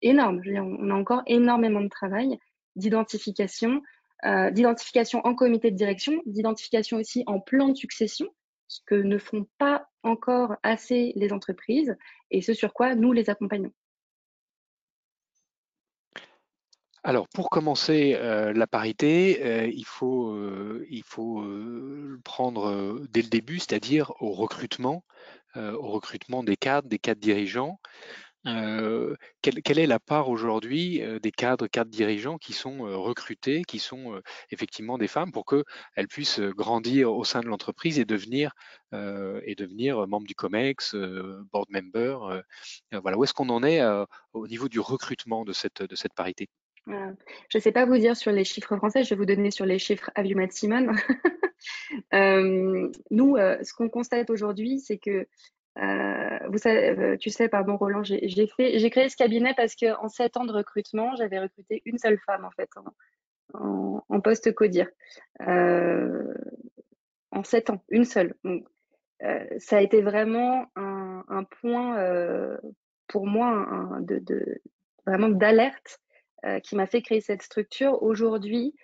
énorme. 0.00 0.40
on 0.46 0.90
a 0.90 0.94
encore 0.94 1.22
énormément 1.26 1.82
de 1.82 1.88
travail 1.88 2.38
d'identification, 2.74 3.82
euh, 4.24 4.50
d'identification 4.50 5.20
en 5.24 5.34
comité 5.34 5.70
de 5.70 5.76
direction, 5.76 6.20
d'identification 6.26 6.96
aussi 6.96 7.22
en 7.26 7.40
plan 7.40 7.68
de 7.68 7.76
succession, 7.76 8.26
ce 8.66 8.80
que 8.84 8.96
ne 8.96 9.18
font 9.18 9.46
pas 9.58 9.86
encore 10.02 10.56
assez 10.62 11.12
les 11.14 11.32
entreprises 11.32 11.96
et 12.30 12.42
ce 12.42 12.52
sur 12.52 12.72
quoi 12.74 12.94
nous 12.94 13.12
les 13.12 13.30
accompagnons. 13.30 13.72
Alors, 17.04 17.28
pour 17.28 17.48
commencer 17.48 18.16
euh, 18.16 18.52
la 18.52 18.66
parité, 18.66 19.40
euh, 19.44 19.70
il 19.72 19.84
faut, 19.86 20.36
il 20.90 21.04
faut 21.04 21.44
prendre 22.24 23.00
dès 23.10 23.22
le 23.22 23.28
début, 23.28 23.60
c'est-à-dire 23.60 24.12
au 24.20 24.32
recrutement 24.32 25.04
au 25.56 25.88
recrutement 25.88 26.44
des 26.44 26.56
cadres, 26.56 26.88
des 26.88 27.00
cadres 27.00 27.20
dirigeants. 27.20 27.80
Euh, 28.48 29.14
quelle, 29.42 29.78
est 29.78 29.86
la 29.86 29.98
part 29.98 30.28
aujourd'hui 30.28 31.02
euh, 31.02 31.18
des 31.18 31.30
cadres, 31.30 31.66
cadres 31.66 31.90
dirigeants 31.90 32.38
qui 32.38 32.52
sont 32.52 32.78
recrutés, 32.78 33.62
qui 33.64 33.78
sont 33.78 34.20
effectivement 34.50 34.98
des 34.98 35.08
femmes 35.08 35.32
pour 35.32 35.44
qu'elles 35.44 36.08
puissent 36.08 36.40
grandir 36.40 37.12
au 37.12 37.24
sein 37.24 37.40
de 37.40 37.46
l'entreprise 37.46 37.98
et 37.98 38.04
devenir, 38.04 38.52
et 38.92 39.54
devenir 39.54 40.06
membre 40.06 40.26
du 40.26 40.34
COMEX, 40.34 40.94
board 41.52 41.68
member 41.70 42.42
Voilà, 42.92 43.18
où 43.18 43.24
est-ce 43.24 43.34
qu'on 43.34 43.50
en 43.50 43.62
est 43.62 43.82
au 44.32 44.46
niveau 44.46 44.68
du 44.68 44.80
recrutement 44.80 45.44
de 45.44 45.52
cette, 45.52 45.82
de 45.82 45.94
cette 45.94 46.14
parité? 46.14 46.48
Je 46.86 47.58
ne 47.58 47.60
sais 47.60 47.72
pas 47.72 47.84
vous 47.84 47.98
dire 47.98 48.16
sur 48.16 48.32
les 48.32 48.44
chiffres 48.44 48.76
français, 48.76 49.04
je 49.04 49.10
vais 49.10 49.16
vous 49.16 49.26
donner 49.26 49.50
sur 49.50 49.66
les 49.66 49.78
chiffres 49.78 50.10
Aviumat 50.14 50.50
Simon. 50.50 50.94
Euh, 52.14 52.90
nous, 53.10 53.36
euh, 53.36 53.58
ce 53.62 53.72
qu'on 53.74 53.88
constate 53.88 54.30
aujourd'hui, 54.30 54.80
c'est 54.80 54.98
que 54.98 55.26
euh, 55.78 56.38
vous 56.48 56.58
savez, 56.58 57.16
tu 57.18 57.30
sais, 57.30 57.48
pardon 57.48 57.76
Roland, 57.76 58.02
j'ai 58.02 58.48
créé 58.48 59.08
ce 59.08 59.16
cabinet 59.16 59.54
parce 59.56 59.74
qu'en 59.74 60.08
sept 60.08 60.36
ans 60.36 60.44
de 60.44 60.52
recrutement, 60.52 61.14
j'avais 61.16 61.38
recruté 61.38 61.82
une 61.84 61.98
seule 61.98 62.18
femme 62.26 62.44
en 62.44 62.50
fait 62.50 62.68
en, 63.54 64.20
poste 64.20 64.54
codir. 64.54 64.88
en 65.40 66.24
sept 67.44 67.70
ans, 67.70 67.82
une 67.88 68.04
seule. 68.04 68.34
Ça 69.58 69.78
a 69.78 69.80
été 69.80 70.02
vraiment 70.02 70.66
un, 70.76 71.44
point 71.60 71.96
pour 73.06 73.26
moi 73.26 74.00
vraiment 75.06 75.28
d'alerte 75.28 76.00
qui 76.62 76.76
m'a 76.76 76.86
fait 76.86 77.02
créer 77.02 77.20
cette 77.20 77.42
structure. 77.42 78.02
Aujourd'hui, 78.02 78.74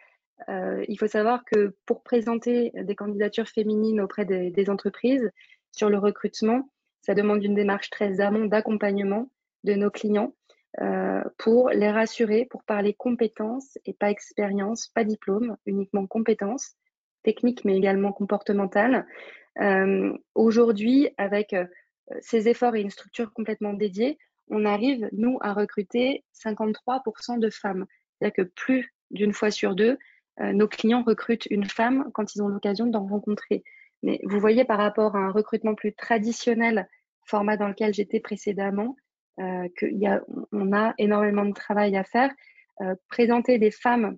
euh, 0.48 0.84
il 0.88 0.98
faut 0.98 1.06
savoir 1.06 1.44
que 1.44 1.74
pour 1.86 2.02
présenter 2.02 2.72
des 2.74 2.94
candidatures 2.94 3.48
féminines 3.48 4.00
auprès 4.00 4.24
des, 4.24 4.70
entreprises 4.70 5.30
sur 5.72 5.88
le 5.88 5.98
recrutement, 5.98 6.70
ça 7.04 7.14
demande 7.14 7.42
une 7.44 7.54
démarche 7.54 7.90
très 7.90 8.20
amont 8.20 8.46
d'accompagnement 8.46 9.30
de 9.64 9.74
nos 9.74 9.90
clients 9.90 10.34
euh, 10.80 11.22
pour 11.38 11.70
les 11.70 11.90
rassurer, 11.90 12.46
pour 12.50 12.64
parler 12.64 12.94
compétences 12.94 13.78
et 13.84 13.92
pas 13.92 14.10
expérience, 14.10 14.88
pas 14.88 15.04
diplôme, 15.04 15.56
uniquement 15.66 16.06
compétences 16.06 16.74
techniques 17.22 17.64
mais 17.64 17.76
également 17.76 18.12
comportementales. 18.12 19.06
Euh, 19.60 20.12
aujourd'hui, 20.34 21.08
avec 21.16 21.54
ces 22.20 22.48
efforts 22.48 22.76
et 22.76 22.82
une 22.82 22.90
structure 22.90 23.32
complètement 23.32 23.72
dédiée, 23.72 24.18
on 24.50 24.64
arrive, 24.64 25.08
nous, 25.12 25.38
à 25.40 25.52
recruter 25.52 26.24
53% 26.34 27.38
de 27.38 27.50
femmes. 27.50 27.86
C'est-à-dire 28.18 28.44
que 28.44 28.50
plus 28.50 28.94
d'une 29.10 29.32
fois 29.32 29.50
sur 29.50 29.74
deux, 29.74 29.98
euh, 30.40 30.52
nos 30.52 30.68
clients 30.68 31.02
recrutent 31.02 31.46
une 31.46 31.64
femme 31.64 32.10
quand 32.12 32.34
ils 32.34 32.42
ont 32.42 32.48
l'occasion 32.48 32.86
d'en 32.86 33.06
rencontrer. 33.06 33.62
Mais 34.02 34.20
vous 34.24 34.40
voyez 34.40 34.64
par 34.64 34.78
rapport 34.78 35.16
à 35.16 35.20
un 35.20 35.30
recrutement 35.30 35.74
plus 35.74 35.94
traditionnel, 35.94 36.88
format 37.24 37.56
dans 37.56 37.68
lequel 37.68 37.94
j'étais 37.94 38.20
précédemment, 38.20 38.96
euh, 39.40 39.68
qu'on 39.78 40.72
a, 40.72 40.94
énormément 40.98 41.44
de 41.44 41.52
travail 41.52 41.96
à 41.96 42.04
faire. 42.04 42.30
Euh, 42.80 42.94
présenter 43.08 43.58
des 43.58 43.70
femmes, 43.70 44.16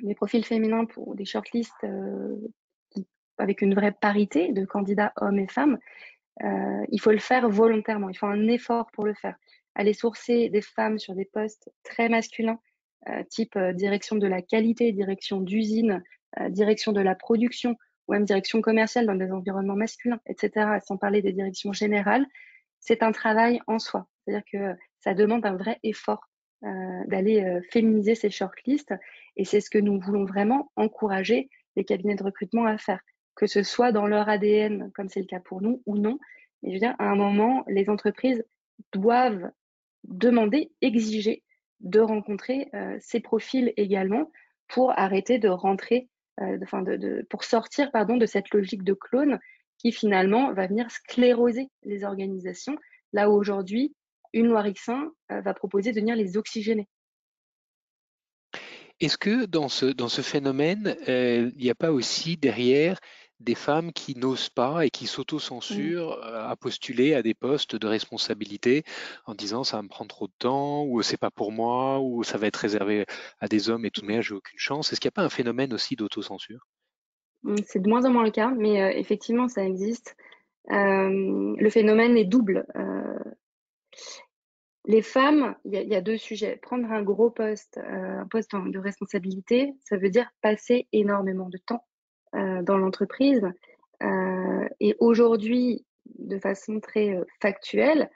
des 0.00 0.14
profils 0.14 0.44
féminins 0.44 0.84
pour 0.84 1.14
des 1.14 1.24
shortlists 1.24 1.72
euh, 1.84 2.36
avec 3.38 3.62
une 3.62 3.74
vraie 3.74 3.92
parité 3.92 4.52
de 4.52 4.64
candidats 4.64 5.12
hommes 5.16 5.38
et 5.38 5.48
femmes, 5.48 5.78
euh, 6.44 6.84
il 6.90 7.00
faut 7.00 7.12
le 7.12 7.18
faire 7.18 7.48
volontairement, 7.48 8.08
il 8.08 8.16
faut 8.16 8.26
un 8.26 8.48
effort 8.48 8.90
pour 8.92 9.06
le 9.06 9.14
faire. 9.14 9.36
Aller 9.74 9.94
sourcer 9.94 10.48
des 10.48 10.60
femmes 10.60 10.98
sur 10.98 11.14
des 11.14 11.24
postes 11.24 11.70
très 11.82 12.08
masculins 12.08 12.58
type 13.30 13.56
direction 13.74 14.16
de 14.16 14.26
la 14.26 14.42
qualité, 14.42 14.92
direction 14.92 15.40
d'usine, 15.40 16.02
direction 16.50 16.92
de 16.92 17.00
la 17.00 17.14
production, 17.14 17.76
ou 18.08 18.12
même 18.12 18.24
direction 18.24 18.60
commerciale 18.60 19.06
dans 19.06 19.14
des 19.14 19.30
environnements 19.30 19.76
masculins, 19.76 20.20
etc., 20.26 20.78
sans 20.84 20.96
parler 20.96 21.22
des 21.22 21.32
directions 21.32 21.72
générales, 21.72 22.26
c'est 22.80 23.02
un 23.02 23.12
travail 23.12 23.60
en 23.66 23.78
soi. 23.78 24.06
C'est-à-dire 24.24 24.44
que 24.50 24.80
ça 25.00 25.14
demande 25.14 25.44
un 25.46 25.56
vrai 25.56 25.78
effort 25.82 26.28
d'aller 27.06 27.60
féminiser 27.70 28.16
ces 28.16 28.30
shortlists, 28.30 28.92
et 29.36 29.44
c'est 29.44 29.60
ce 29.60 29.70
que 29.70 29.78
nous 29.78 30.00
voulons 30.00 30.24
vraiment 30.24 30.72
encourager 30.74 31.50
les 31.76 31.84
cabinets 31.84 32.16
de 32.16 32.24
recrutement 32.24 32.64
à 32.64 32.76
faire, 32.78 33.00
que 33.36 33.46
ce 33.46 33.62
soit 33.62 33.92
dans 33.92 34.06
leur 34.06 34.28
ADN, 34.28 34.90
comme 34.92 35.08
c'est 35.08 35.20
le 35.20 35.26
cas 35.26 35.38
pour 35.38 35.62
nous, 35.62 35.82
ou 35.86 35.96
non. 35.96 36.18
Mais 36.62 36.70
je 36.70 36.74
veux 36.74 36.80
dire, 36.80 36.96
à 36.98 37.04
un 37.04 37.14
moment, 37.14 37.64
les 37.68 37.88
entreprises 37.88 38.44
doivent 38.92 39.50
demander, 40.04 40.72
exiger 40.80 41.42
de 41.80 42.00
rencontrer 42.00 42.68
euh, 42.74 42.96
ces 43.00 43.20
profils 43.20 43.72
également 43.76 44.30
pour 44.66 44.90
arrêter 44.98 45.38
de 45.38 45.48
rentrer, 45.48 46.08
euh, 46.40 46.58
de, 46.58 47.26
pour 47.28 47.44
sortir 47.44 47.90
pardon, 47.90 48.16
de 48.16 48.26
cette 48.26 48.50
logique 48.50 48.84
de 48.84 48.94
clone 48.94 49.38
qui 49.78 49.92
finalement 49.92 50.52
va 50.52 50.66
venir 50.66 50.90
scléroser 50.90 51.68
les 51.84 52.04
organisations, 52.04 52.76
là 53.12 53.30
où 53.30 53.34
aujourd'hui, 53.34 53.94
une 54.32 54.46
loi 54.46 54.62
Rixin 54.62 55.10
euh, 55.30 55.40
va 55.40 55.54
proposer 55.54 55.92
de 55.92 56.00
venir 56.00 56.16
les 56.16 56.36
oxygéner. 56.36 56.88
Est-ce 59.00 59.16
que 59.16 59.46
dans 59.46 59.68
ce, 59.68 59.86
dans 59.86 60.08
ce 60.08 60.22
phénomène, 60.22 60.96
il 61.06 61.52
n'y 61.56 61.70
a 61.70 61.76
pas 61.76 61.92
aussi 61.92 62.36
derrière 62.36 62.98
des 63.40 63.54
femmes 63.54 63.92
qui 63.92 64.16
n'osent 64.16 64.48
pas 64.48 64.84
et 64.84 64.90
qui 64.90 65.06
s'auto-censurent 65.06 66.12
euh, 66.24 66.48
à 66.48 66.56
postuler 66.56 67.14
à 67.14 67.22
des 67.22 67.34
postes 67.34 67.76
de 67.76 67.86
responsabilité 67.86 68.84
en 69.26 69.34
disant 69.34 69.64
ça 69.64 69.76
va 69.76 69.82
me 69.82 69.88
prendre 69.88 70.08
trop 70.08 70.26
de 70.26 70.32
temps 70.38 70.84
ou 70.84 71.02
c'est 71.02 71.16
pas 71.16 71.30
pour 71.30 71.52
moi 71.52 72.00
ou 72.00 72.24
ça 72.24 72.38
va 72.38 72.48
être 72.48 72.56
réservé 72.56 73.06
à 73.40 73.48
des 73.48 73.70
hommes 73.70 73.84
et 73.84 73.90
tout 73.90 74.00
de 74.00 74.06
même 74.06 74.22
j'ai 74.22 74.34
aucune 74.34 74.58
chance. 74.58 74.92
Est-ce 74.92 75.00
qu'il 75.00 75.08
n'y 75.08 75.12
a 75.12 75.18
pas 75.20 75.24
un 75.24 75.28
phénomène 75.28 75.72
aussi 75.72 75.94
d'auto-censure? 75.94 76.66
Mmh, 77.44 77.56
C'est 77.64 77.80
de 77.80 77.88
moins 77.88 78.04
en 78.04 78.10
moins 78.10 78.24
le 78.24 78.30
cas, 78.30 78.50
mais 78.50 78.82
euh, 78.82 78.90
effectivement 78.90 79.48
ça 79.48 79.64
existe. 79.64 80.16
Euh, 80.70 81.54
le 81.56 81.70
phénomène 81.70 82.16
est 82.16 82.24
double. 82.24 82.66
les 84.84 85.02
femmes, 85.02 85.54
il 85.64 85.74
y, 85.74 85.94
a 85.94 86.00
deux 86.00 86.16
sujets. 86.16 86.56
Prendre 86.56 86.90
un 86.90 87.02
gros 87.02 87.30
poste, 87.30 87.78
un 87.78 88.26
poste 88.26 88.52
de 88.52 88.78
responsabilité, 88.78 89.74
ça 89.84 89.96
veut 89.96 90.10
dire 90.10 90.30
passer 90.42 90.88
énormément 90.92 91.48
de 91.48 91.58
temps 91.58 91.84
dans 92.32 92.78
l'entreprise. 92.78 93.42
Euh, 94.02 94.68
et 94.80 94.96
aujourd'hui, 95.00 95.84
de 96.18 96.38
façon 96.38 96.80
très 96.80 97.16
euh, 97.16 97.24
factuelle, 97.40 98.10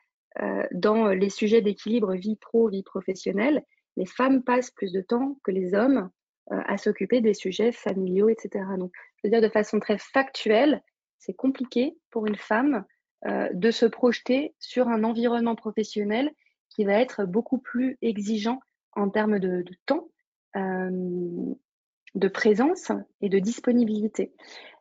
dans 0.73 1.09
les 1.09 1.28
sujets 1.28 1.61
d'équilibre 1.61 2.14
vie 2.14 2.37
pro, 2.37 2.66
vie 2.71 2.83
professionnelle, 2.83 3.62
les 3.99 4.07
femmes 4.07 4.42
passent 4.42 4.71
plus 4.71 4.90
de 4.90 5.02
temps 5.02 5.38
que 5.45 5.50
les 5.50 5.75
hommes 5.75 6.09
à 6.49 6.78
s'occuper 6.78 7.21
des 7.21 7.35
sujets 7.35 7.71
familiaux, 7.71 8.31
etc. 8.31 8.64
Donc, 8.78 8.92
je 9.16 9.21
veux 9.25 9.31
dire 9.31 9.42
de 9.42 9.52
façon 9.52 9.78
très 9.78 9.99
factuelle, 9.99 10.83
c'est 11.19 11.35
compliqué 11.35 11.99
pour 12.09 12.26
une 12.26 12.37
femme 12.37 12.87
de 13.26 13.71
se 13.71 13.85
projeter 13.85 14.54
sur 14.59 14.88
un 14.88 15.04
environnement 15.04 15.54
professionnel 15.54 16.33
qui 16.71 16.87
va 16.87 16.95
être 16.95 17.26
beaucoup 17.26 17.59
plus 17.59 17.99
exigeant 18.00 18.59
en 18.92 19.11
termes 19.11 19.38
de 19.38 19.62
temps, 19.85 20.09
de 22.14 22.28
présence 22.28 22.92
et 23.21 23.28
de 23.28 23.38
disponibilité. 23.38 24.33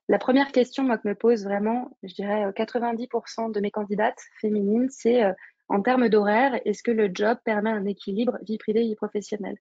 La 0.09 0.19
première 0.19 0.51
question 0.51 0.83
moi, 0.83 0.97
que 0.97 1.07
me 1.07 1.15
pose 1.15 1.43
vraiment, 1.43 1.95
je 2.03 2.13
dirais 2.13 2.51
90% 2.51 3.47
euh, 3.49 3.51
de 3.51 3.59
mes 3.61 3.71
candidates 3.71 4.19
féminines, 4.41 4.89
c'est 4.89 5.23
euh, 5.23 5.31
en 5.69 5.81
termes 5.81 6.09
d'horaire, 6.09 6.59
est-ce 6.65 6.83
que 6.83 6.91
le 6.91 7.09
job 7.13 7.37
permet 7.45 7.69
un 7.69 7.85
équilibre 7.85 8.37
vie 8.41 8.57
privée, 8.57 8.81
vie 8.81 8.95
professionnelle? 8.95 9.57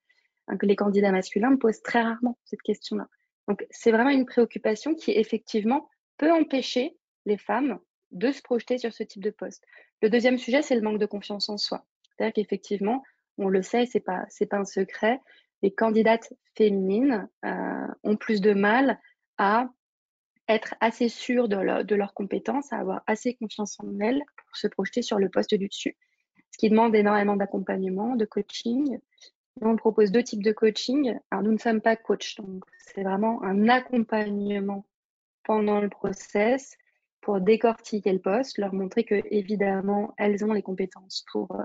Hein, 0.49 0.59
les 0.63 0.75
candidats 0.75 1.13
masculins 1.13 1.51
me 1.51 1.59
posent 1.59 1.83
très 1.83 2.03
rarement 2.03 2.37
cette 2.45 2.63
question-là. 2.63 3.07
Donc 3.47 3.65
c'est 3.71 3.93
vraiment 3.93 4.11
une 4.11 4.27
préoccupation 4.27 4.95
qui 4.95 5.13
effectivement 5.13 5.89
peut 6.19 6.33
empêcher 6.33 6.97
les 7.27 7.39
femmes 7.39 7.79
de 8.11 8.33
se 8.33 8.43
projeter 8.43 8.79
sur 8.79 8.93
ce 8.93 9.05
type 9.05 9.23
de 9.23 9.31
poste. 9.31 9.65
Le 10.03 10.11
deuxième 10.11 10.39
sujet, 10.39 10.63
c'est 10.63 10.75
le 10.75 10.83
manque 10.83 10.99
de 10.99 11.07
confiance 11.07 11.49
en 11.49 11.59
soi. 11.59 11.85
C'est-à-dire 12.17 12.33
qu'effectivement, 12.35 13.03
on 13.39 13.49
le 13.49 13.63
sait, 13.63 13.87
c'est 13.87 14.01
pas 14.01 14.25
c'est 14.29 14.47
pas 14.47 14.59
un 14.59 14.65
secret, 14.65 15.21
les 15.63 15.73
candidates 15.73 16.33
féminines 16.57 17.29
ont 17.43 18.17
plus 18.17 18.41
de 18.41 18.53
mal 18.53 18.99
à 19.39 19.69
être 20.49 20.75
assez 20.81 21.09
sûres 21.09 21.49
de, 21.49 21.83
de 21.83 21.95
leurs 21.95 22.15
compétences, 22.15 22.73
à 22.73 22.79
avoir 22.79 23.03
assez 23.07 23.35
confiance 23.35 23.79
en 23.81 24.01
elles 24.01 24.23
pour 24.37 24.57
se 24.57 24.67
projeter 24.67 25.03
sur 25.03 25.19
le 25.19 25.29
poste 25.29 25.55
du 25.55 25.69
dessus. 25.69 25.97
Ce 26.51 26.59
qui 26.59 26.71
demande 26.71 26.95
énormément 26.95 27.37
d'accompagnement, 27.37 28.17
de 28.17 28.25
coaching. 28.25 28.99
on 29.61 29.77
propose 29.77 30.11
deux 30.11 30.25
types 30.25 30.43
de 30.43 30.53
coaching. 30.53 31.19
Alors, 31.31 31.45
nous 31.45 31.53
ne 31.53 31.59
sommes 31.59 31.81
pas 31.81 31.97
coach, 31.97 32.37
donc 32.37 32.65
c'est 32.79 33.05
vraiment 33.05 33.43
un 33.45 33.69
accompagnement 33.69 34.85
pendant 35.45 35.81
le 35.81 35.89
process 35.89 36.77
pour 37.21 37.41
décortiquer 37.41 38.13
le 38.13 38.19
poste, 38.19 38.59
leur 38.59 38.75
montrer 38.75 39.05
que 39.05 39.23
évidemment 39.31 40.15
elles 40.17 40.45
ont 40.45 40.53
les 40.53 40.63
compétences 40.63 41.25
pour 41.33 41.55
euh, 41.55 41.65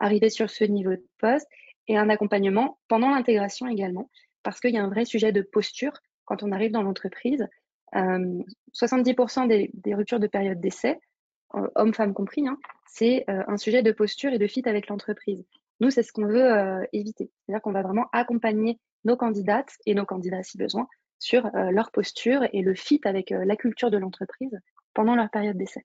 arriver 0.00 0.30
sur 0.30 0.50
ce 0.50 0.64
niveau 0.64 0.90
de 0.90 1.06
poste 1.18 1.48
et 1.88 1.96
un 1.96 2.08
accompagnement 2.08 2.78
pendant 2.88 3.10
l'intégration 3.10 3.66
également 3.66 4.10
parce 4.42 4.60
qu'il 4.60 4.70
y 4.70 4.78
a 4.78 4.84
un 4.84 4.88
vrai 4.88 5.04
sujet 5.04 5.32
de 5.32 5.42
posture 5.42 5.92
quand 6.24 6.42
on 6.42 6.52
arrive 6.52 6.72
dans 6.72 6.82
l'entreprise. 6.82 7.46
70% 7.94 9.44
euh, 9.50 9.68
des, 9.72 9.94
ruptures 9.94 10.20
de 10.20 10.26
période 10.26 10.60
d'essai, 10.60 10.98
euh, 11.54 11.68
hommes-femmes 11.74 12.14
compris, 12.14 12.46
hein, 12.46 12.58
c'est 12.86 13.24
un 13.28 13.56
sujet 13.58 13.82
de 13.82 13.92
posture 13.92 14.32
et 14.32 14.38
de 14.38 14.46
fit 14.46 14.62
avec 14.66 14.88
l'entreprise. 14.88 15.44
Nous, 15.80 15.90
c'est 15.90 16.02
ce 16.02 16.12
qu'on 16.12 16.26
veut 16.26 16.86
éviter. 16.94 17.30
C'est-à-dire 17.44 17.60
qu'on 17.60 17.72
va 17.72 17.82
vraiment 17.82 18.06
accompagner 18.12 18.78
nos 19.04 19.16
candidates 19.16 19.74
et 19.84 19.94
nos 19.94 20.06
candidats 20.06 20.42
si 20.42 20.56
besoin 20.56 20.88
sur 21.18 21.50
leur 21.52 21.90
posture 21.90 22.44
et 22.54 22.62
le 22.62 22.74
fit 22.74 23.00
avec 23.04 23.30
la 23.30 23.56
culture 23.56 23.90
de 23.90 23.98
l'entreprise 23.98 24.58
pendant 24.94 25.14
leur 25.14 25.28
période 25.28 25.58
d'essai. 25.58 25.84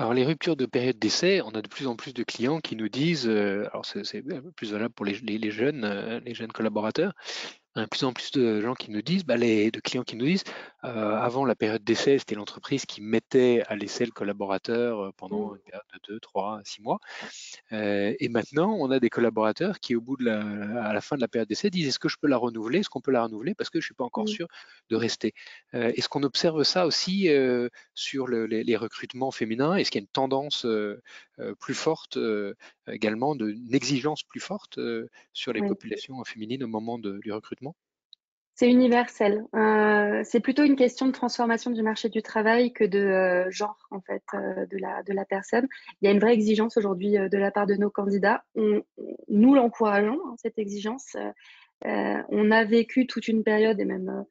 Alors 0.00 0.14
les 0.14 0.24
ruptures 0.24 0.54
de 0.54 0.64
période 0.64 0.96
d'essai, 0.96 1.42
on 1.42 1.50
a 1.50 1.60
de 1.60 1.66
plus 1.66 1.88
en 1.88 1.96
plus 1.96 2.14
de 2.14 2.22
clients 2.22 2.60
qui 2.60 2.76
nous 2.76 2.88
disent, 2.88 3.26
euh, 3.26 3.66
alors 3.72 3.84
c'est 3.84 4.22
plus 4.54 4.70
valable 4.70 4.94
pour 4.94 5.04
les, 5.04 5.50
jeunes, 5.50 5.84
euh, 5.84 6.20
les 6.20 6.34
jeunes 6.34 6.52
collaborateurs, 6.52 7.14
de 7.82 7.88
plus 7.88 8.04
en 8.04 8.12
plus 8.12 8.30
de 8.32 8.60
gens 8.60 8.74
qui 8.74 8.90
nous 8.90 9.02
disent, 9.02 9.24
bah, 9.24 9.36
les, 9.36 9.70
de 9.70 9.80
clients 9.80 10.02
qui 10.02 10.16
nous 10.16 10.26
disent, 10.26 10.44
euh, 10.84 11.16
avant 11.16 11.44
la 11.44 11.56
période 11.56 11.82
d'essai, 11.82 12.18
c'était 12.18 12.34
l'entreprise 12.36 12.86
qui 12.86 13.00
mettait 13.00 13.62
à 13.66 13.74
l'essai 13.74 14.04
le 14.04 14.12
collaborateur 14.12 15.00
euh, 15.00 15.10
pendant 15.16 15.50
mmh. 15.50 15.56
une 15.56 15.62
période 15.62 15.84
de 15.92 16.14
2, 16.14 16.20
3, 16.20 16.60
6 16.64 16.82
mois. 16.82 17.00
Euh, 17.72 18.14
et 18.20 18.28
maintenant, 18.28 18.76
on 18.78 18.90
a 18.90 19.00
des 19.00 19.10
collaborateurs 19.10 19.80
qui, 19.80 19.96
au 19.96 20.00
bout 20.00 20.16
de 20.16 20.24
la, 20.24 20.40
à 20.84 20.92
la 20.92 21.00
fin 21.00 21.16
de 21.16 21.20
la 21.20 21.28
période 21.28 21.48
d'essai, 21.48 21.70
disent 21.70 21.88
est-ce 21.88 21.98
que 21.98 22.08
je 22.08 22.16
peux 22.20 22.28
la 22.28 22.36
renouveler? 22.36 22.80
Est-ce 22.80 22.90
qu'on 22.90 23.00
peut 23.00 23.10
la 23.10 23.24
renouveler? 23.24 23.54
Parce 23.54 23.70
que 23.70 23.80
je 23.80 23.84
ne 23.84 23.86
suis 23.86 23.94
pas 23.94 24.04
encore 24.04 24.24
mmh. 24.24 24.28
sûr 24.28 24.48
de 24.90 24.96
rester. 24.96 25.34
Est-ce 25.72 26.08
qu'on 26.08 26.22
observe 26.22 26.62
ça 26.62 26.86
aussi 26.86 27.28
sur 27.94 28.28
les, 28.28 28.76
recrutements 28.76 29.30
féminins? 29.30 29.74
Est-ce 29.74 29.90
qu'il 29.90 30.00
y 30.00 30.02
a 30.02 30.06
une 30.06 30.08
tendance 30.08 30.66
plus 31.60 31.74
forte 31.74 32.18
également, 32.92 33.34
de, 33.34 33.50
une 33.50 33.74
exigence 33.74 34.22
plus 34.22 34.40
forte 34.40 34.78
sur 35.32 35.52
les 35.52 35.60
populations 35.60 36.22
féminines 36.24 36.62
au 36.64 36.68
moment 36.68 36.98
du 36.98 37.32
recrutement? 37.32 37.74
C'est 38.58 38.68
universel. 38.68 39.44
Euh, 39.54 40.22
c'est 40.24 40.40
plutôt 40.40 40.64
une 40.64 40.74
question 40.74 41.06
de 41.06 41.12
transformation 41.12 41.70
du 41.70 41.80
marché 41.80 42.08
du 42.08 42.22
travail 42.22 42.72
que 42.72 42.82
de 42.82 42.98
euh, 42.98 43.50
genre 43.52 43.78
en 43.92 44.00
fait 44.00 44.24
euh, 44.34 44.66
de 44.66 44.76
la 44.78 45.04
de 45.04 45.12
la 45.12 45.24
personne. 45.24 45.68
Il 46.02 46.06
y 46.06 46.08
a 46.08 46.10
une 46.10 46.18
vraie 46.18 46.34
exigence 46.34 46.76
aujourd'hui 46.76 47.12
de 47.12 47.38
la 47.38 47.52
part 47.52 47.68
de 47.68 47.74
nos 47.74 47.88
candidats. 47.88 48.42
nous 48.56 49.54
l'encourageons 49.54 50.20
hein, 50.26 50.34
cette 50.42 50.58
exigence. 50.58 51.16
on 51.84 52.50
a 52.50 52.64
vécu 52.64 53.06
toute 53.06 53.28
une 53.28 53.44
période 53.44 53.78
et 53.78 53.84
même 53.84 54.24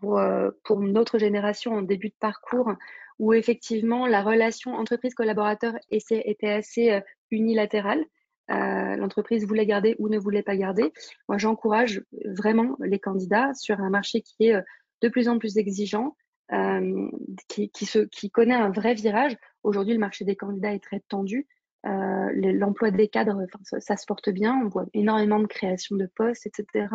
pour 0.00 0.20
pour 0.64 0.80
notre 0.80 1.18
génération 1.18 1.74
en 1.74 1.82
début 1.82 2.08
de 2.08 2.16
parcours 2.18 2.72
où 3.18 3.32
effectivement 3.32 4.06
la 4.06 4.22
relation 4.22 4.74
entreprise 4.74 5.14
collaborateur 5.14 5.74
était 5.90 6.50
assez 6.50 7.00
unilatérale. 7.30 8.04
Euh, 8.50 8.96
l'entreprise 8.96 9.46
voulait 9.46 9.66
garder 9.66 9.96
ou 9.98 10.08
ne 10.08 10.18
voulait 10.18 10.42
pas 10.42 10.56
garder. 10.56 10.92
Moi, 11.28 11.38
j'encourage 11.38 12.02
vraiment 12.24 12.76
les 12.80 12.98
candidats 12.98 13.54
sur 13.54 13.80
un 13.80 13.88
marché 13.88 14.20
qui 14.20 14.46
est 14.46 14.54
euh, 14.54 14.62
de 15.00 15.08
plus 15.08 15.28
en 15.28 15.38
plus 15.38 15.56
exigeant, 15.56 16.16
euh, 16.52 17.10
qui, 17.48 18.30
connaît 18.30 18.54
un 18.54 18.70
vrai 18.70 18.94
virage. 18.94 19.36
Aujourd'hui, 19.62 19.94
le 19.94 20.00
marché 20.00 20.24
des 20.24 20.36
candidats 20.36 20.74
est 20.74 20.82
très 20.82 21.00
tendu. 21.08 21.46
Euh, 21.86 22.30
L'emploi 22.34 22.90
des 22.90 23.08
cadres, 23.08 23.46
ça, 23.78 23.96
se 23.96 24.06
porte 24.06 24.30
bien. 24.30 24.60
On 24.62 24.68
voit 24.68 24.86
énormément 24.92 25.40
de 25.40 25.46
création 25.46 25.96
de 25.96 26.06
postes, 26.06 26.46
etc. 26.46 26.88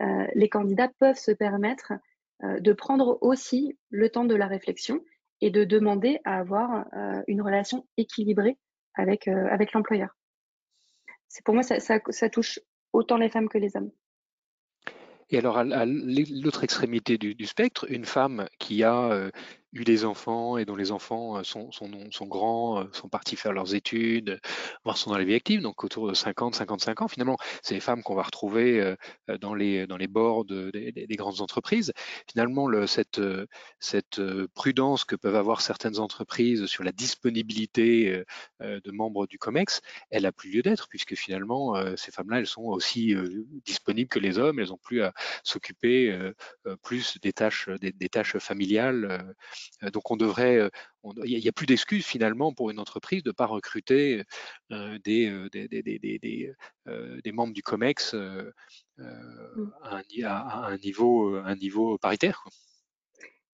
Euh, 0.00 0.26
les 0.34 0.48
candidats 0.48 0.90
peuvent 1.00 1.18
se 1.18 1.32
permettre 1.32 1.92
euh, 2.44 2.60
de 2.60 2.72
prendre 2.72 3.18
aussi 3.20 3.76
le 3.90 4.08
temps 4.10 4.24
de 4.24 4.34
la 4.34 4.46
réflexion 4.46 5.00
et 5.40 5.50
de 5.50 5.64
demander 5.64 6.20
à 6.24 6.38
avoir 6.38 6.86
une 7.28 7.42
relation 7.42 7.86
équilibrée 7.96 8.58
avec, 8.94 9.28
avec 9.28 9.72
l'employeur 9.72 10.18
c'est 11.28 11.44
pour 11.44 11.54
moi, 11.54 11.62
ça, 11.62 11.78
ça, 11.78 12.30
touche 12.30 12.58
autant 12.92 13.16
les 13.16 13.28
femmes 13.28 13.48
que 13.48 13.58
les 13.58 13.76
hommes. 13.76 13.90
Et 15.30 15.38
alors, 15.38 15.58
à, 15.58 15.84
l'autre 15.84 16.64
extrémité 16.64 17.18
du, 17.18 17.46
spectre, 17.46 17.86
une 17.90 18.06
femme 18.06 18.48
qui 18.58 18.82
a 18.82 19.10
euh, 19.10 19.30
eu 19.72 19.84
des 19.84 20.04
enfants 20.04 20.56
et 20.56 20.64
dont 20.64 20.76
les 20.76 20.92
enfants 20.92 21.38
euh, 21.38 21.42
sont, 21.42 21.70
sont, 21.72 21.90
sont, 22.10 22.26
grands, 22.26 22.80
euh, 22.80 22.84
sont 22.92 23.08
partis 23.08 23.36
faire 23.36 23.52
leurs 23.52 23.74
études, 23.74 24.40
voire 24.84 24.96
sont 24.96 25.10
dans 25.10 25.18
la 25.18 25.24
vie 25.24 25.34
active, 25.34 25.60
donc 25.60 25.84
autour 25.84 26.08
de 26.08 26.14
50, 26.14 26.54
55 26.54 27.02
ans. 27.02 27.08
Finalement, 27.08 27.36
c'est 27.62 27.74
les 27.74 27.80
femmes 27.80 28.02
qu'on 28.02 28.14
va 28.14 28.22
retrouver 28.22 28.80
euh, 28.80 29.38
dans 29.38 29.54
les, 29.54 29.86
dans 29.86 29.96
les 29.96 30.06
bords 30.06 30.44
des, 30.44 31.06
grandes 31.10 31.40
entreprises. 31.40 31.92
Finalement, 32.30 32.68
le, 32.68 32.86
cette, 32.86 33.20
cette 33.80 34.20
prudence 34.54 35.04
que 35.04 35.16
peuvent 35.16 35.36
avoir 35.36 35.60
certaines 35.60 35.98
entreprises 35.98 36.66
sur 36.66 36.84
la 36.84 36.92
disponibilité 36.92 38.22
de 38.60 38.90
membres 38.92 39.26
du 39.26 39.38
COMEX, 39.38 39.80
elle 40.10 40.26
a 40.26 40.32
plus 40.32 40.50
lieu 40.50 40.62
d'être, 40.62 40.88
puisque 40.88 41.14
finalement, 41.16 41.74
ces 41.96 42.12
femmes-là, 42.12 42.38
elles 42.38 42.46
sont 42.46 42.64
aussi 42.64 43.14
disponibles 43.64 44.08
que 44.08 44.20
les 44.20 44.38
hommes, 44.38 44.60
elles 44.60 44.68
n'ont 44.68 44.78
plus 44.78 45.02
à 45.02 45.12
s'occuper 45.42 46.16
plus 46.82 47.18
des 47.20 47.32
tâches, 47.32 47.68
des, 47.80 47.92
des 47.92 48.08
tâches 48.08 48.38
familiales 48.38 49.18
euh, 49.18 49.18
donc 49.92 50.10
on 50.10 50.16
devrait, 50.16 50.56
euh, 50.56 50.68
il 51.24 51.38
n'y 51.38 51.48
a 51.48 51.52
plus 51.52 51.66
d'excuses 51.66 52.04
finalement 52.04 52.52
pour 52.52 52.70
une 52.70 52.78
entreprise 52.78 53.22
de 53.22 53.30
ne 53.30 53.34
pas 53.34 53.46
recruter 53.46 54.24
euh, 54.72 54.98
des, 55.04 55.48
des, 55.52 57.32
membres 57.32 57.52
du 57.52 57.62
COMEX 57.62 58.14
mmh. 58.14 58.52
à, 59.82 60.66
un, 60.66 60.76
niveau, 60.78 61.36
un 61.36 61.56
niveau 61.56 61.98
paritaire. 61.98 62.44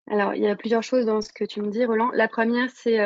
Alors, 0.07 0.35
il 0.35 0.41
y 0.41 0.47
a 0.47 0.55
plusieurs 0.55 0.83
choses 0.83 1.05
dans 1.05 1.21
ce 1.21 1.33
que 1.33 1.45
tu 1.45 1.61
me 1.61 1.71
dis, 1.71 1.83
Roland. 1.85 2.11
La 2.13 2.27
première, 2.27 2.69
c'est 2.69 2.99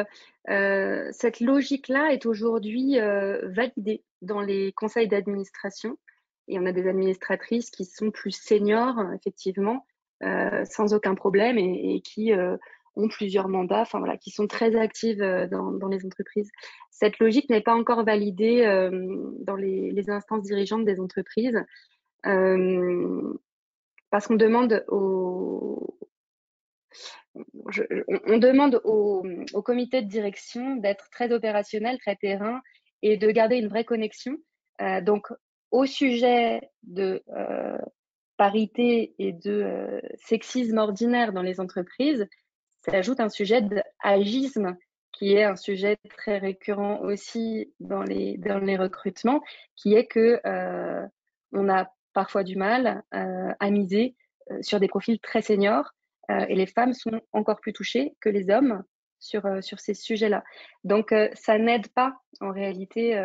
cette 1.11 1.39
logique-là 1.39 2.13
est 2.13 2.25
aujourd'hui 2.25 2.97
validée 3.43 4.03
dans 4.21 4.41
les 4.41 4.71
conseils 4.73 5.07
d'administration. 5.07 5.97
Et 6.47 6.57
on 6.59 6.65
a 6.65 6.71
des 6.71 6.87
administratrices 6.87 7.69
qui 7.69 7.85
sont 7.85 8.11
plus 8.11 8.31
seniors, 8.31 8.97
effectivement, 9.13 9.85
sans 10.21 10.93
aucun 10.93 11.15
problème 11.15 11.57
et 11.57 12.01
qui 12.01 12.33
ont 12.99 13.07
plusieurs 13.07 13.47
mandats, 13.47 13.81
enfin 13.81 13.99
voilà, 13.99 14.17
qui 14.17 14.31
sont 14.31 14.47
très 14.47 14.75
actives 14.75 15.21
euh, 15.21 15.47
dans, 15.47 15.87
les 15.87 16.05
entreprises. 16.05 16.51
Cette 16.91 17.19
logique 17.19 17.49
n'est 17.49 17.61
pas 17.61 17.73
encore 17.73 18.03
validée 18.03 18.63
euh, 18.65 18.89
dans 19.39 19.55
les, 19.55 20.09
instances 20.09 20.43
dirigeantes 20.43 20.85
des 20.85 20.99
entreprises 20.99 21.63
euh, 22.25 23.33
parce 24.11 24.27
qu'on 24.27 24.35
demande 24.35 24.83
au, 24.87 25.97
on 27.35 28.37
demande 28.37 28.81
au, 28.83 29.23
comité 29.63 30.01
de 30.01 30.07
direction 30.07 30.75
d'être 30.77 31.09
très 31.11 31.31
opérationnel, 31.31 31.97
très 31.99 32.15
terrain 32.15 32.61
et 33.01 33.17
de 33.17 33.29
garder 33.29 33.57
une 33.57 33.67
vraie 33.67 33.85
connexion. 33.85 34.37
Donc, 35.03 35.27
au 35.71 35.85
sujet 35.85 36.71
de 36.83 37.21
parité 38.37 39.13
et 39.19 39.31
de 39.31 40.01
sexisme 40.15 40.79
ordinaire 40.79 41.33
dans 41.33 41.43
les 41.43 41.59
entreprises, 41.59 42.27
s'ajoute 42.81 43.19
un 43.19 43.29
sujet 43.29 43.61
d'agisme 43.61 44.77
qui 45.11 45.33
est 45.33 45.43
un 45.43 45.55
sujet 45.55 45.97
très 46.17 46.37
récurrent 46.37 47.01
aussi 47.01 47.73
dans 47.79 48.03
les, 48.03 48.37
dans 48.37 48.59
les 48.59 48.77
recrutements, 48.77 49.41
qui 49.75 49.93
est 49.95 50.05
que 50.05 50.39
euh, 50.45 51.05
on 51.51 51.69
a 51.69 51.91
parfois 52.13 52.43
du 52.43 52.55
mal 52.55 53.03
euh, 53.13 53.51
à 53.59 53.69
miser 53.69 54.15
euh, 54.51 54.61
sur 54.61 54.79
des 54.79 54.87
profils 54.87 55.19
très 55.19 55.41
seniors 55.41 55.93
euh, 56.31 56.45
et 56.47 56.55
les 56.55 56.67
femmes 56.67 56.93
sont 56.93 57.21
encore 57.33 57.59
plus 57.59 57.73
touchées 57.73 58.15
que 58.21 58.29
les 58.29 58.49
hommes 58.49 58.83
sur, 59.19 59.45
euh, 59.45 59.61
sur 59.61 59.79
ces 59.79 59.93
sujets-là. 59.93 60.43
Donc 60.83 61.11
euh, 61.11 61.29
ça 61.33 61.57
n'aide 61.57 61.89
pas 61.89 62.13
en 62.39 62.51
réalité 62.51 63.19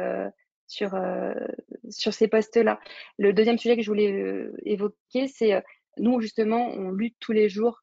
sur, 0.67 0.99
sur 1.91 2.13
ces 2.13 2.27
postes-là. 2.27 2.81
Le 3.19 3.33
deuxième 3.33 3.59
sujet 3.59 3.77
que 3.77 3.83
je 3.83 3.91
voulais 3.91 4.49
évoquer, 4.65 5.29
c'est 5.29 5.63
nous 5.99 6.21
justement, 6.21 6.69
on 6.69 6.91
lutte 6.91 7.17
tous 7.21 7.33
les 7.33 7.49
jours 7.49 7.81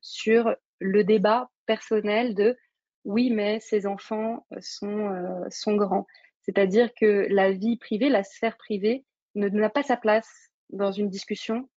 sur 0.00 0.54
le 0.80 1.04
débat 1.04 1.50
personnel 1.66 2.34
de 2.34 2.56
oui, 3.04 3.30
mais 3.30 3.60
ces 3.60 3.86
enfants 3.86 4.46
euh, 4.52 4.58
sont, 4.60 5.10
euh, 5.10 5.76
grands. 5.76 6.06
C'est-à-dire 6.42 6.92
que 6.94 7.26
la 7.30 7.52
vie 7.52 7.76
privée, 7.76 8.08
la 8.08 8.24
sphère 8.24 8.56
privée, 8.56 9.04
n'a 9.34 9.70
pas 9.70 9.82
sa 9.82 9.96
place 9.96 10.50
dans 10.70 10.92
une 10.92 11.08
discussion 11.08 11.68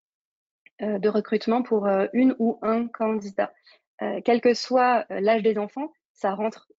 euh, 0.81 0.99
de 0.99 1.10
recrutement 1.10 1.63
pour 1.63 1.88
une 2.13 2.36
ou 2.39 2.60
un 2.62 2.88
candidat. 2.88 3.51
quel 4.23 4.41
que 4.41 4.53
soit 4.53 5.05
l'âge 5.10 5.41
des 5.41 5.57
enfants, 5.57 5.91
ça 6.13 6.36
rentre 6.36 6.71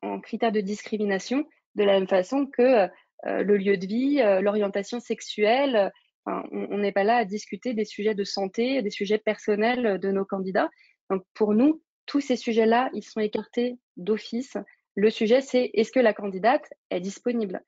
en 0.00 0.20
critère 0.20 0.52
de 0.52 0.60
discrimination 0.60 1.44
de 1.74 1.84
la 1.84 1.94
même 1.94 2.08
façon 2.08 2.46
que 2.46 2.88
le 3.24 3.56
lieu 3.56 3.76
de 3.76 3.86
vie, 3.86 4.22
l'orientation 4.42 5.00
sexuelle. 5.00 5.92
On 6.26 6.78
n'est 6.78 6.92
pas 6.92 7.04
là 7.04 7.16
à 7.16 7.24
discuter 7.24 7.74
des 7.74 7.84
sujets 7.84 8.14
de 8.14 8.24
santé, 8.24 8.82
des 8.82 8.90
sujets 8.90 9.18
personnels 9.18 9.98
de 10.00 10.10
nos 10.10 10.24
candidats. 10.24 10.68
Donc 11.10 11.22
pour 11.34 11.54
nous, 11.54 11.82
tous 12.06 12.20
ces 12.20 12.36
sujets-là, 12.36 12.90
ils 12.94 13.02
sont 13.04 13.20
écartés 13.20 13.78
d'office. 13.96 14.56
Le 14.94 15.10
sujet, 15.10 15.40
c'est 15.40 15.70
est-ce 15.74 15.92
que 15.92 16.00
la 16.00 16.14
candidate 16.14 16.72
est 16.90 17.00
disponible? 17.00 17.62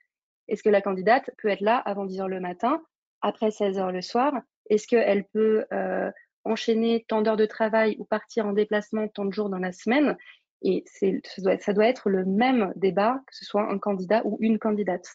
Est-ce 0.49 0.63
que 0.63 0.71
la 0.71 0.81
candidate 0.81 1.31
peut 1.39 1.49
être 1.49 1.61
là 1.61 1.77
avant 1.77 2.07
10 2.07 2.21
heures 2.21 2.29
le 2.29 2.41
matin, 2.41 2.83
après 3.21 3.51
16 3.51 3.79
heures 3.79 3.93
le 3.93 4.01
soir? 4.01 4.33
Est-ce 4.71 4.87
qu'elle 4.87 5.25
peut 5.25 5.65
euh, 5.73 6.11
enchaîner 6.45 7.05
tant 7.09 7.23
d'heures 7.23 7.37
de 7.37 7.47
travail 7.47 7.97
ou 7.99 8.05
partir 8.05 8.47
en 8.47 8.53
déplacement 8.53 9.09
tant 9.09 9.25
de 9.25 9.33
jours 9.33 9.51
dans 9.51 9.59
la 9.59 9.73
semaine? 9.73 10.17
Et 10.63 10.85
ça 10.87 11.07
doit, 11.43 11.59
ça 11.59 11.73
doit 11.73 11.87
être 11.87 12.09
le 12.09 12.25
même 12.25 12.73
débat, 12.77 13.21
que 13.27 13.37
ce 13.37 13.45
soit 13.45 13.71
un 13.71 13.79
candidat 13.79 14.23
ou 14.25 14.39
une 14.41 14.59
candidate. 14.59 15.07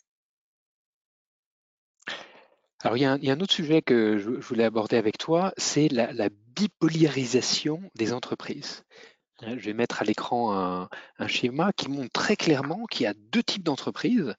Alors, 2.83 2.97
il 2.97 3.01
y, 3.01 3.05
a 3.05 3.13
un, 3.13 3.39
autre 3.39 3.53
sujet 3.53 3.81
que 3.81 4.17
je, 4.17 4.29
voulais 4.29 4.65
aborder 4.65 4.97
avec 4.97 5.17
toi, 5.17 5.53
c'est 5.55 5.87
la, 5.87 6.11
la, 6.11 6.27
bipolarisation 6.53 7.81
des 7.95 8.11
entreprises. 8.11 8.83
Hein, 9.39 9.55
je 9.57 9.65
vais 9.65 9.73
mettre 9.73 10.01
à 10.01 10.05
l'écran 10.05 10.53
un, 10.53 11.27
schéma 11.27 11.71
qui 11.71 11.89
montre 11.89 12.11
très 12.11 12.35
clairement 12.35 12.85
qu'il 12.85 13.05
y 13.05 13.07
a 13.07 13.13
deux 13.13 13.41
types 13.41 13.63
d'entreprises. 13.63 14.35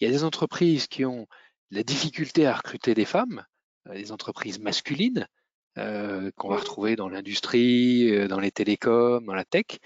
Il 0.00 0.06
y 0.06 0.10
a 0.10 0.10
des 0.10 0.24
entreprises 0.24 0.88
qui 0.88 1.04
ont 1.04 1.28
la 1.70 1.84
difficulté 1.84 2.46
à 2.46 2.54
recruter 2.54 2.94
des 2.94 3.04
femmes, 3.04 3.44
euh, 3.88 3.94
des 3.94 4.10
entreprises 4.10 4.58
masculines 4.58 5.28
euh, 5.78 6.32
qu'on 6.36 6.48
va 6.48 6.56
retrouver 6.56 6.96
dans 6.96 7.08
l'industrie, 7.08 8.10
euh, 8.10 8.26
dans 8.26 8.40
les 8.40 8.50
télécoms, 8.50 9.24
dans 9.24 9.34
la 9.34 9.44
tech. 9.44 9.78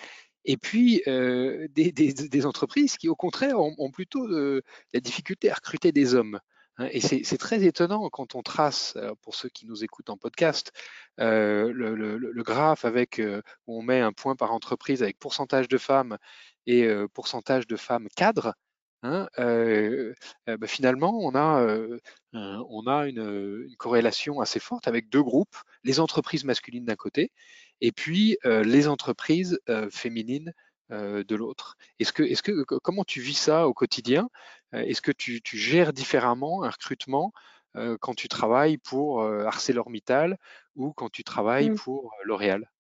Et 0.47 0.57
puis 0.57 1.03
des, 1.05 2.47
entreprises 2.47 2.97
qui, 2.97 3.11
au 3.11 3.17
contraire, 3.17 3.61
ont, 3.61 3.91
plutôt 3.91 4.27
la 4.27 5.01
difficulté 5.01 5.51
à 5.51 5.55
recruter 5.57 5.93
des 5.93 6.15
hommes. 6.15 6.41
Hein, 6.79 6.89
et 6.93 7.01
c'est 7.01 7.39
très 7.39 7.65
étonnant 7.65 8.09
quand 8.09 8.35
on 8.35 8.43
trace, 8.43 8.95
euh, 8.97 9.15
pour 9.23 9.35
ceux 9.35 9.49
qui 9.49 9.67
nous 9.67 9.83
écoutent 9.85 10.11
en 10.11 10.17
podcast, 10.17 10.73
euh, 11.21 11.73
le, 11.73 12.43
graphe 12.43 12.85
avec 12.85 13.19
euh, 13.19 13.43
où 13.67 13.79
on 13.79 13.83
met 13.83 14.01
un 14.01 14.13
point 14.13 14.37
par 14.37 14.53
entreprise 14.53 15.03
avec 15.03 15.19
pourcentage 15.19 15.69
de 15.69 15.79
femmes 15.79 16.19
et 16.67 16.89
pourcentage 17.15 17.67
de 17.67 17.77
femmes 17.77 18.09
cadres. 18.17 18.55
Hein, 19.03 19.29
bah, 20.47 20.67
finalement, 20.67 21.19
on 21.21 21.35
a, 21.35 21.67
on 22.33 22.87
a 22.87 23.07
une, 23.09 23.65
une, 23.69 23.77
corrélation 23.77 24.41
assez 24.41 24.61
forte 24.61 24.89
avec 24.89 25.09
deux 25.09 25.23
groupes, 25.23 25.57
les 25.85 26.01
entreprises 26.01 26.45
masculines 26.45 26.85
d'un 26.85 26.97
côté 26.97 27.33
et 27.81 27.93
puis 27.93 28.37
les 28.45 28.89
entreprises 28.89 29.59
féminines 29.91 30.49
euh, 30.49 30.53
de 30.91 31.37
l'autre. 31.37 31.77
Est-ce 31.99 32.13
que, 32.13 32.23
est-ce 32.23 32.43
que, 32.43 32.65
comment 32.79 33.05
tu 33.05 33.21
vis 33.21 33.39
ça 33.39 33.69
au 33.69 33.75
quotidien? 33.75 34.31
Euh, 34.75 34.81
Est-ce 34.81 35.03
que 35.03 35.13
tu, 35.13 35.41
gères 35.45 35.93
différemment 35.93 36.65
un 36.65 36.71
recrutement 36.71 37.33
euh, 37.77 37.97
quand 38.01 38.15
tu 38.15 38.29
travailles 38.29 38.79
pour 38.79 39.23
ArcelorMittal 39.23 40.39
ou 40.77 40.93
quand 40.93 41.11
tu 41.11 41.25
travailles 41.25 41.71
mmh. 41.71 41.77
pour 41.77 42.13
L'Oréal? 42.25 42.71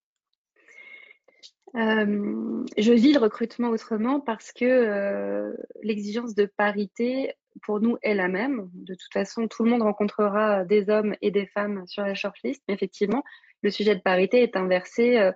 Je 1.74 2.92
vis 2.92 3.12
le 3.12 3.18
recrutement 3.18 3.68
autrement 3.68 4.20
parce 4.20 4.52
que 4.52 5.54
l'exigence 5.82 6.34
de 6.34 6.46
parité, 6.46 7.34
pour 7.62 7.80
nous, 7.80 7.98
est 8.02 8.14
la 8.14 8.28
même. 8.28 8.70
De 8.72 8.94
toute 8.94 9.12
façon, 9.12 9.48
tout 9.48 9.64
le 9.64 9.70
monde 9.70 9.82
rencontrera 9.82 10.64
des 10.64 10.88
hommes 10.88 11.14
et 11.20 11.30
des 11.30 11.46
femmes 11.46 11.86
sur 11.86 12.04
la 12.04 12.14
shortlist. 12.14 12.62
Mais 12.68 12.74
effectivement, 12.74 13.22
le 13.62 13.70
sujet 13.70 13.94
de 13.94 14.00
parité 14.00 14.42
est 14.42 14.56
inversé 14.56 15.18
euh, 15.18 15.32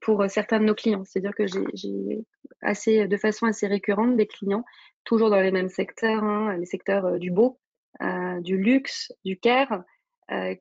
pour 0.00 0.24
certains 0.28 0.58
de 0.58 0.64
nos 0.64 0.74
clients. 0.74 1.04
C'est-à-dire 1.04 1.34
que 1.34 1.46
j'ai 1.46 2.24
assez, 2.60 3.06
de 3.06 3.16
façon 3.16 3.46
assez 3.46 3.66
récurrente 3.66 4.16
des 4.16 4.26
clients, 4.26 4.64
toujours 5.04 5.30
dans 5.30 5.40
les 5.40 5.50
mêmes 5.50 5.68
secteurs, 5.68 6.22
hein, 6.24 6.56
les 6.56 6.66
secteurs 6.66 7.06
euh, 7.06 7.18
du 7.18 7.30
beau, 7.30 7.58
euh, 8.02 8.40
du 8.40 8.56
luxe, 8.56 9.12
du 9.24 9.38
care, 9.38 9.82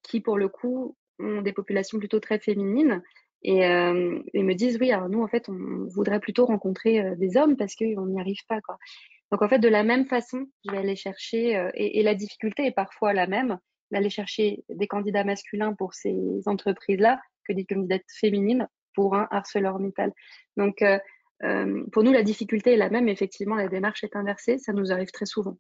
qui 0.04 0.20
pour 0.20 0.38
le 0.38 0.50
coup 0.50 0.98
ont 1.18 1.42
des 1.42 1.54
populations 1.54 1.98
plutôt 1.98 2.20
très 2.20 2.40
féminines 2.40 3.02
et, 3.42 3.66
euh, 3.66 4.20
me 4.34 4.54
disent 4.54 4.78
oui 4.82 4.92
alors 4.92 5.08
nous 5.08 5.24
en 5.24 5.30
fait 5.30 5.48
on 5.48 5.86
voudrait 5.88 6.20
plutôt 6.20 6.46
rencontrer 6.46 7.16
des 7.16 7.38
hommes 7.38 7.56
parce 7.56 7.76
qu'on 7.76 8.06
n'y 8.08 8.20
arrive 8.20 8.44
pas 8.50 8.60
quoi 8.60 8.78
donc 9.32 9.42
en 9.42 9.48
fait 9.48 9.60
de 9.60 9.70
la 9.70 9.84
même 9.84 10.08
façon 10.08 10.46
je 10.66 10.72
vais 10.72 10.80
aller 10.80 10.98
chercher 10.98 11.70
et, 11.74 12.04
la 12.04 12.16
difficulté 12.16 12.66
est 12.66 12.76
parfois 12.76 13.14
la 13.14 13.28
même 13.28 13.60
d'aller 13.92 14.10
chercher 14.10 14.66
des 14.68 14.88
candidats 14.88 15.24
masculins 15.24 15.74
pour 15.74 15.94
ces 15.94 16.18
entreprises 16.48 17.00
là 17.00 17.22
que 17.52 17.56
des 17.56 17.66
candidates 17.66 18.06
féminines 18.20 18.68
pour 18.94 19.16
un 19.16 19.28
ArcelorMittal. 19.32 20.12
Donc, 20.58 20.82
euh, 20.82 21.00
euh, 21.44 21.84
pour 21.92 22.04
nous, 22.04 22.12
la 22.12 22.24
difficulté 22.24 22.74
est 22.74 22.78
la 22.78 22.90
même. 22.90 23.10
Effectivement, 23.10 23.56
la 23.56 23.68
démarche 23.68 24.04
est 24.04 24.16
inversée. 24.16 24.58
Ça 24.58 24.74
nous 24.74 24.92
arrive 24.92 25.12
très 25.12 25.26
souvent. 25.26 25.58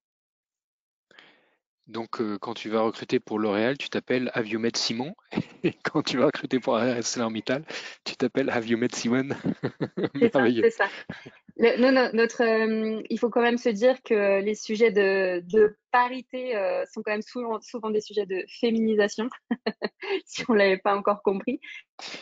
Donc, 1.91 2.21
euh, 2.21 2.37
quand 2.39 2.53
tu 2.53 2.69
vas 2.69 2.81
recruter 2.81 3.19
pour 3.19 3.37
L'Oréal, 3.37 3.77
tu 3.77 3.89
t'appelles 3.89 4.31
Aviomed 4.33 4.75
Simon. 4.77 5.13
Et 5.63 5.73
quand 5.83 6.01
tu 6.01 6.17
vas 6.17 6.27
recruter 6.27 6.61
pour 6.61 6.77
ArcelorMittal, 6.77 7.65
tu 8.05 8.15
t'appelles 8.15 8.49
Aviomed 8.49 8.95
Simon. 8.95 9.29
C'est 10.15 10.69
ça. 10.69 10.87
notre, 11.57 12.43
euh, 12.43 13.01
il 13.09 13.19
faut 13.19 13.29
quand 13.29 13.41
même 13.41 13.57
se 13.57 13.67
dire 13.67 14.01
que 14.03 14.39
les 14.39 14.55
sujets 14.55 14.91
de, 14.91 15.75
parité 15.91 16.55
euh, 16.55 16.85
sont 16.85 17.01
quand 17.03 17.11
même 17.11 17.21
souvent, 17.21 17.59
souvent, 17.59 17.89
des 17.89 17.99
sujets 17.99 18.25
de 18.25 18.45
féminisation, 18.61 19.27
si 20.25 20.45
on 20.47 20.53
ne 20.53 20.59
l'avait 20.59 20.77
pas 20.77 20.95
encore 20.95 21.21
compris. 21.21 21.59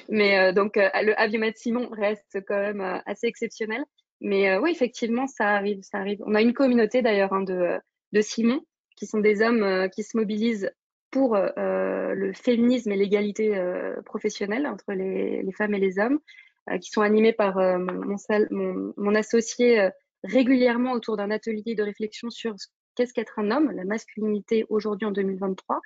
Mais 0.09 0.51
donc, 0.51 0.77
le 0.77 1.13
Aviomed 1.21 1.55
Simon 1.55 1.89
reste 1.91 2.39
quand 2.47 2.59
même 2.59 2.81
assez 3.05 3.27
exceptionnel. 3.27 3.85
Mais 4.19 4.57
oui, 4.57 4.71
effectivement, 4.71 5.27
ça 5.27 5.49
arrive, 5.49 5.83
ça 5.83 5.99
arrive. 5.99 6.17
On 6.25 6.33
a 6.33 6.41
une 6.41 6.53
communauté 6.53 7.03
d'ailleurs 7.03 7.31
hein, 7.33 7.43
de, 7.43 7.77
de 8.11 8.21
Simon 8.21 8.61
qui 8.99 9.07
sont 9.07 9.19
des 9.19 9.41
hommes 9.41 9.63
euh, 9.63 9.87
qui 9.87 10.03
se 10.03 10.17
mobilisent 10.17 10.69
pour 11.09 11.35
euh, 11.35 12.13
le 12.13 12.33
féminisme 12.33 12.91
et 12.91 12.97
l'égalité 12.97 13.57
euh, 13.57 13.99
professionnelle 14.03 14.67
entre 14.67 14.93
les, 14.93 15.43
femmes 15.57 15.73
et 15.73 15.79
les 15.79 15.97
hommes, 15.97 16.19
qui 16.81 16.91
sont 16.91 17.01
animés 17.01 17.33
par 17.33 17.55
mon, 18.51 19.15
associé 19.15 19.89
régulièrement 20.23 20.91
autour 20.91 21.17
d'un 21.17 21.31
atelier 21.31 21.73
de 21.73 21.81
réflexion 21.81 22.29
sur 22.29 22.53
qu'est-ce 22.93 23.11
qu'être 23.11 23.39
un 23.39 23.49
homme, 23.49 23.71
la 23.71 23.85
masculinité 23.85 24.67
aujourd'hui 24.69 25.07
en 25.07 25.11
2023. 25.11 25.81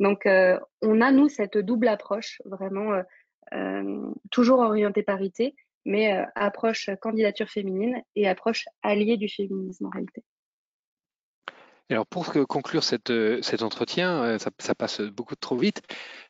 Donc, 0.00 0.22
on 0.24 1.00
a, 1.02 1.12
nous, 1.12 1.28
cette 1.28 1.58
double 1.58 1.88
approche, 1.88 2.40
vraiment 2.46 3.02
toujours 4.30 4.60
orientée 4.60 5.02
parité, 5.02 5.54
mais 5.84 6.24
approche 6.34 6.88
candidature 7.02 7.50
féminine 7.50 8.00
et 8.16 8.26
approche 8.26 8.64
alliée 8.82 9.18
du 9.18 9.28
féminisme 9.28 9.84
en 9.84 9.90
réalité. 9.90 10.24
Alors 11.92 12.06
pour 12.06 12.32
conclure 12.48 12.82
euh, 13.10 13.42
cet 13.42 13.62
entretien, 13.62 14.22
euh, 14.22 14.38
ça, 14.38 14.74
passe 14.74 15.02
beaucoup 15.02 15.36
trop 15.36 15.56
vite. 15.56 15.82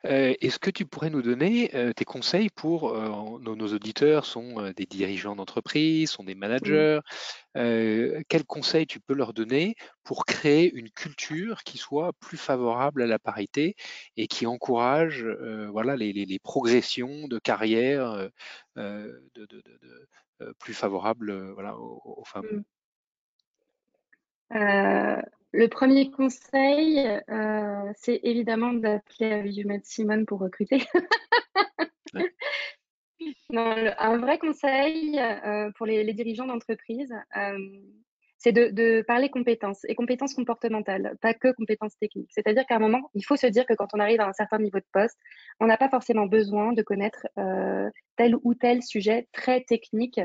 Euh, 0.04 0.34
est-ce 0.40 0.58
que 0.58 0.70
tu 0.70 0.86
pourrais 0.86 1.10
nous 1.10 1.22
donner 1.22 1.70
tes 1.94 2.04
conseils 2.04 2.50
pour 2.50 2.92
nos, 3.40 3.68
auditeurs 3.68 4.24
sont 4.24 4.72
des 4.76 4.86
dirigeants 4.86 5.36
d'entreprise, 5.36 6.10
sont 6.10 6.24
des 6.24 6.34
managers. 6.34 6.98
quels 7.54 8.44
conseils 8.46 8.86
tu 8.86 8.98
peux 8.98 9.14
leur 9.14 9.32
donner 9.32 9.76
pour 10.02 10.26
créer 10.26 10.72
une 10.74 10.90
culture 10.90 11.62
qui 11.62 11.78
soit 11.78 12.12
plus 12.14 12.38
favorable 12.38 13.02
à 13.02 13.06
la 13.06 13.20
parité 13.20 13.76
et 14.16 14.26
qui 14.26 14.46
encourage 14.46 15.24
voilà 15.70 15.96
les, 15.96 16.38
progressions 16.42 17.28
de 17.28 17.38
carrière 17.38 18.28
plus 20.58 20.74
favorables 20.74 21.52
voilà 21.52 21.76
aux, 21.78 22.24
femmes? 22.24 22.64
Mmh. 24.50 25.22
Le 25.54 25.68
premier 25.68 26.10
conseil, 26.10 27.06
euh, 27.28 27.92
c'est 27.96 28.20
évidemment 28.22 28.72
d'appeler 28.72 29.62
Matt 29.66 29.84
Simon 29.84 30.24
pour 30.24 30.40
recruter. 30.40 30.82
un 33.54 34.16
vrai 34.16 34.38
conseil 34.38 35.20
euh, 35.20 35.70
pour 35.76 35.84
les, 35.84 36.10
dirigeants 36.14 36.46
d'entreprise, 36.46 37.12
euh, 37.36 37.58
c'est 38.38 38.52
de, 38.52 39.02
parler 39.02 39.28
compétences 39.28 39.84
et 39.88 39.94
compétences 39.94 40.32
comportementales, 40.32 41.18
pas 41.20 41.34
que 41.34 41.52
compétences 41.52 41.98
techniques. 41.98 42.32
C'est-à-dire 42.32 42.64
qu'à 42.64 42.76
un 42.76 42.80
moment, 42.80 43.10
il 43.12 43.22
faut 43.22 43.36
se 43.36 43.46
dire 43.46 43.66
que 43.66 43.74
quand 43.74 43.88
on 43.92 44.00
arrive 44.00 44.22
à 44.22 44.28
un 44.28 44.32
certain 44.32 44.58
niveau 44.58 44.78
de 44.78 44.86
poste, 44.90 45.18
on 45.60 45.66
n'a 45.66 45.76
pas 45.76 45.90
forcément 45.90 46.24
besoin 46.24 46.72
de 46.72 46.80
connaître 46.80 47.26
tel 48.16 48.36
ou 48.42 48.54
tel 48.54 48.82
sujet 48.82 49.28
très 49.32 49.60
technique 49.60 50.18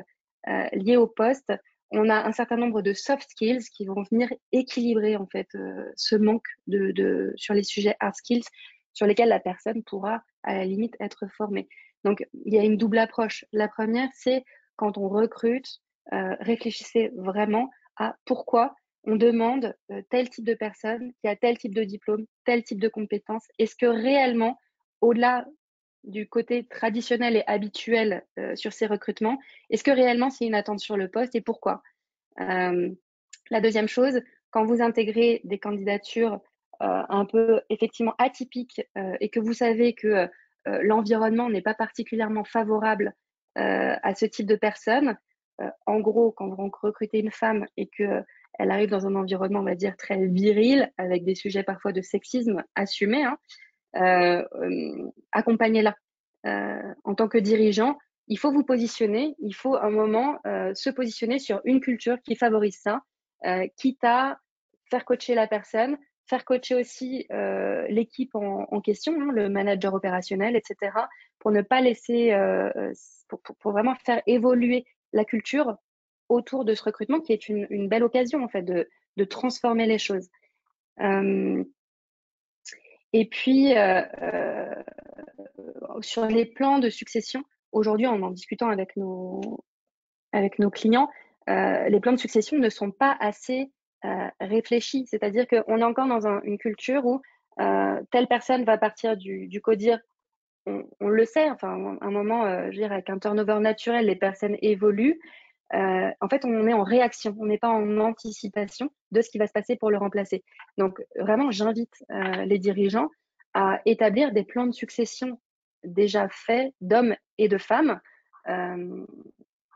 lié 0.71 0.95
au 0.95 1.05
poste 1.05 1.51
on 1.91 2.09
a 2.09 2.27
un 2.27 2.31
certain 2.31 2.57
nombre 2.57 2.81
de 2.81 2.93
soft 2.93 3.29
skills 3.29 3.69
qui 3.73 3.85
vont 3.85 4.03
venir 4.11 4.29
équilibrer 4.51 5.15
en 5.15 5.27
fait 5.27 5.47
euh, 5.55 5.85
ce 5.95 6.15
manque 6.15 6.47
de, 6.67 7.33
sur 7.35 7.53
les 7.53 7.63
sujets 7.63 7.95
hard 7.99 8.15
skills 8.15 8.45
sur 8.93 9.05
lesquels 9.05 9.29
la 9.29 9.39
personne 9.39 9.83
pourra 9.83 10.23
à 10.43 10.55
la 10.55 10.65
limite 10.65 10.95
être 10.99 11.27
formée. 11.35 11.67
Donc 12.03 12.25
il 12.45 12.53
y 12.53 12.59
a 12.59 12.63
une 12.63 12.77
double 12.77 12.97
approche. 12.97 13.45
La 13.51 13.67
première, 13.67 14.09
c'est 14.13 14.43
quand 14.75 14.97
on 14.97 15.07
recrute, 15.07 15.81
euh, 16.13 16.35
réfléchissez 16.39 17.11
vraiment 17.15 17.69
à 17.97 18.15
pourquoi 18.25 18.75
on 19.03 19.15
demande 19.15 19.73
euh, 19.91 20.01
tel 20.09 20.29
type 20.29 20.45
de 20.45 20.53
personne 20.53 21.13
qui 21.21 21.27
a 21.27 21.35
tel 21.35 21.57
type 21.57 21.73
de 21.73 21.83
diplôme, 21.83 22.25
tel 22.45 22.63
type 22.63 22.79
de 22.79 22.89
compétences. 22.89 23.45
Est-ce 23.59 23.75
que 23.75 23.85
réellement, 23.85 24.59
au-delà 25.01 25.45
du 26.07 26.27
côté 26.27 26.65
traditionnel 26.65 27.35
et 27.35 27.43
habituel 27.45 28.25
euh, 28.39 28.55
sur 28.55 28.73
ces 28.73 28.87
recrutements. 28.87 29.37
Est-ce 29.69 29.83
que 29.83 29.91
réellement 29.91 30.29
c'est 30.29 30.45
une 30.45 30.55
attente 30.55 30.79
sur 30.79 30.97
le 30.97 31.07
poste 31.07 31.35
et 31.35 31.41
pourquoi? 31.41 31.83
Euh, 32.39 32.89
La 33.51 33.61
deuxième 33.61 33.87
chose, 33.87 34.21
quand 34.49 34.65
vous 34.65 34.81
intégrez 34.81 35.41
des 35.43 35.59
candidatures 35.59 36.41
un 36.79 37.25
peu 37.25 37.61
effectivement 37.69 38.13
atypiques 38.19 38.81
et 39.19 39.29
que 39.29 39.39
vous 39.39 39.53
savez 39.53 39.95
que 39.95 40.29
l'environnement 40.65 41.49
n'est 41.49 41.63
pas 41.63 41.73
particulièrement 41.73 42.43
favorable 42.43 43.15
à 43.55 44.13
ce 44.13 44.25
type 44.27 44.45
de 44.45 44.55
personnes, 44.55 45.17
en 45.85 45.99
gros, 45.99 46.31
quand 46.31 46.49
vous 46.49 46.71
recrutez 46.81 47.19
une 47.19 47.31
femme 47.31 47.65
et 47.77 47.87
qu'elle 47.87 48.25
arrive 48.59 48.89
dans 48.89 49.07
un 49.07 49.15
environnement, 49.15 49.61
on 49.61 49.63
va 49.63 49.75
dire, 49.75 49.97
très 49.97 50.27
viril, 50.27 50.91
avec 50.97 51.23
des 51.23 51.35
sujets 51.35 51.63
parfois 51.63 51.93
de 51.93 52.01
sexisme 52.01 52.63
assumés, 52.75 53.23
hein, 53.23 53.37
accompagnez-la. 55.31 55.95
en 56.43 57.15
tant 57.15 57.27
que 57.27 57.37
dirigeant, 57.37 57.97
il 58.27 58.37
faut 58.37 58.51
vous 58.51 58.63
positionner, 58.63 59.35
il 59.39 59.53
faut 59.53 59.75
un 59.75 59.89
moment 59.89 60.39
se 60.73 60.89
positionner 60.89 61.39
sur 61.39 61.61
une 61.65 61.79
culture 61.79 62.17
qui 62.23 62.35
favorise 62.35 62.79
ça, 62.79 63.01
quitte 63.77 64.03
à 64.03 64.39
faire 64.89 65.05
coacher 65.05 65.35
la 65.35 65.47
personne, 65.47 65.97
faire 66.27 66.45
coacher 66.45 66.75
aussi 66.75 67.27
l'équipe 67.89 68.35
en, 68.35 68.81
question, 68.81 69.13
hein, 69.13 69.31
le 69.31 69.49
manager 69.49 69.93
opérationnel, 69.93 70.55
etc., 70.55 70.91
pour 71.39 71.51
ne 71.51 71.61
pas 71.61 71.81
laisser, 71.81 72.35
pour, 73.27 73.71
vraiment 73.71 73.95
faire 73.95 74.21
évoluer 74.27 74.85
la 75.13 75.25
culture 75.25 75.77
autour 76.29 76.65
de 76.65 76.75
ce 76.75 76.83
recrutement, 76.83 77.21
qui 77.21 77.33
est 77.33 77.47
une, 77.47 77.87
belle 77.87 78.03
occasion 78.03 78.43
en 78.43 78.49
fait 78.49 78.63
de, 78.63 78.89
de 79.15 79.23
transformer 79.23 79.85
les 79.85 79.99
choses. 79.99 80.29
Et 83.13 83.25
puis, 83.25 83.73
sur 86.01 86.25
les 86.25 86.45
plans 86.45 86.79
de 86.79 86.89
succession, 86.89 87.43
aujourd'hui, 87.71 88.07
en 88.07 88.21
en 88.21 88.31
discutant 88.31 88.69
avec 88.69 88.95
nos, 88.97 89.63
avec 90.33 90.59
nos 90.59 90.69
clients, 90.69 91.09
euh, 91.49 91.87
les 91.89 91.99
plans 91.99 92.13
de 92.13 92.19
succession 92.19 92.57
ne 92.57 92.69
sont 92.69 92.91
pas 92.91 93.15
assez 93.19 93.71
euh, 94.05 94.27
réfléchis. 94.39 95.05
C'est-à-dire 95.07 95.47
qu'on 95.47 95.79
est 95.79 95.83
encore 95.83 96.07
dans 96.07 96.27
une 96.43 96.57
culture 96.57 97.05
où 97.05 97.21
euh, 97.59 98.01
telle 98.11 98.27
personne 98.27 98.63
va 98.65 98.77
partir 98.77 99.17
du, 99.17 99.47
du 99.47 99.61
codir. 99.61 99.99
On, 100.99 101.07
le 101.07 101.23
sait, 101.23 101.49
enfin, 101.49 101.97
à 102.01 102.05
un 102.05 102.11
moment, 102.11 102.43
je 102.43 102.65
veux 102.65 102.71
dire, 102.71 102.91
avec 102.91 103.09
un 103.09 103.19
turnover 103.19 103.59
naturel, 103.61 104.05
les 104.05 104.17
personnes 104.17 104.57
évoluent. 104.61 105.17
En 105.73 106.29
fait, 106.29 106.45
on 106.45 106.67
est 106.67 106.73
en 106.73 106.83
réaction, 106.83 107.35
on 107.39 107.45
n'est 107.45 107.57
pas 107.57 107.69
en 107.69 107.99
anticipation 107.99 108.89
de 109.11 109.21
ce 109.21 109.29
qui 109.29 109.37
va 109.37 109.47
se 109.47 109.51
passer 109.51 109.75
pour 109.75 109.91
le 109.91 109.97
remplacer. 109.97 110.43
Donc, 110.77 111.01
vraiment, 111.17 111.51
j'invite 111.51 112.03
les 112.09 112.57
dirigeants 112.57 113.09
à 113.53 113.81
établir 113.85 114.31
des 114.31 114.43
plans 114.43 114.67
de 114.67 114.71
succession 114.71 115.39
déjà 115.83 116.27
faits 116.29 116.73
d'hommes 116.81 117.15
et 117.37 117.47
de 117.47 117.57
femmes, 117.57 117.99
euh, 118.47 119.05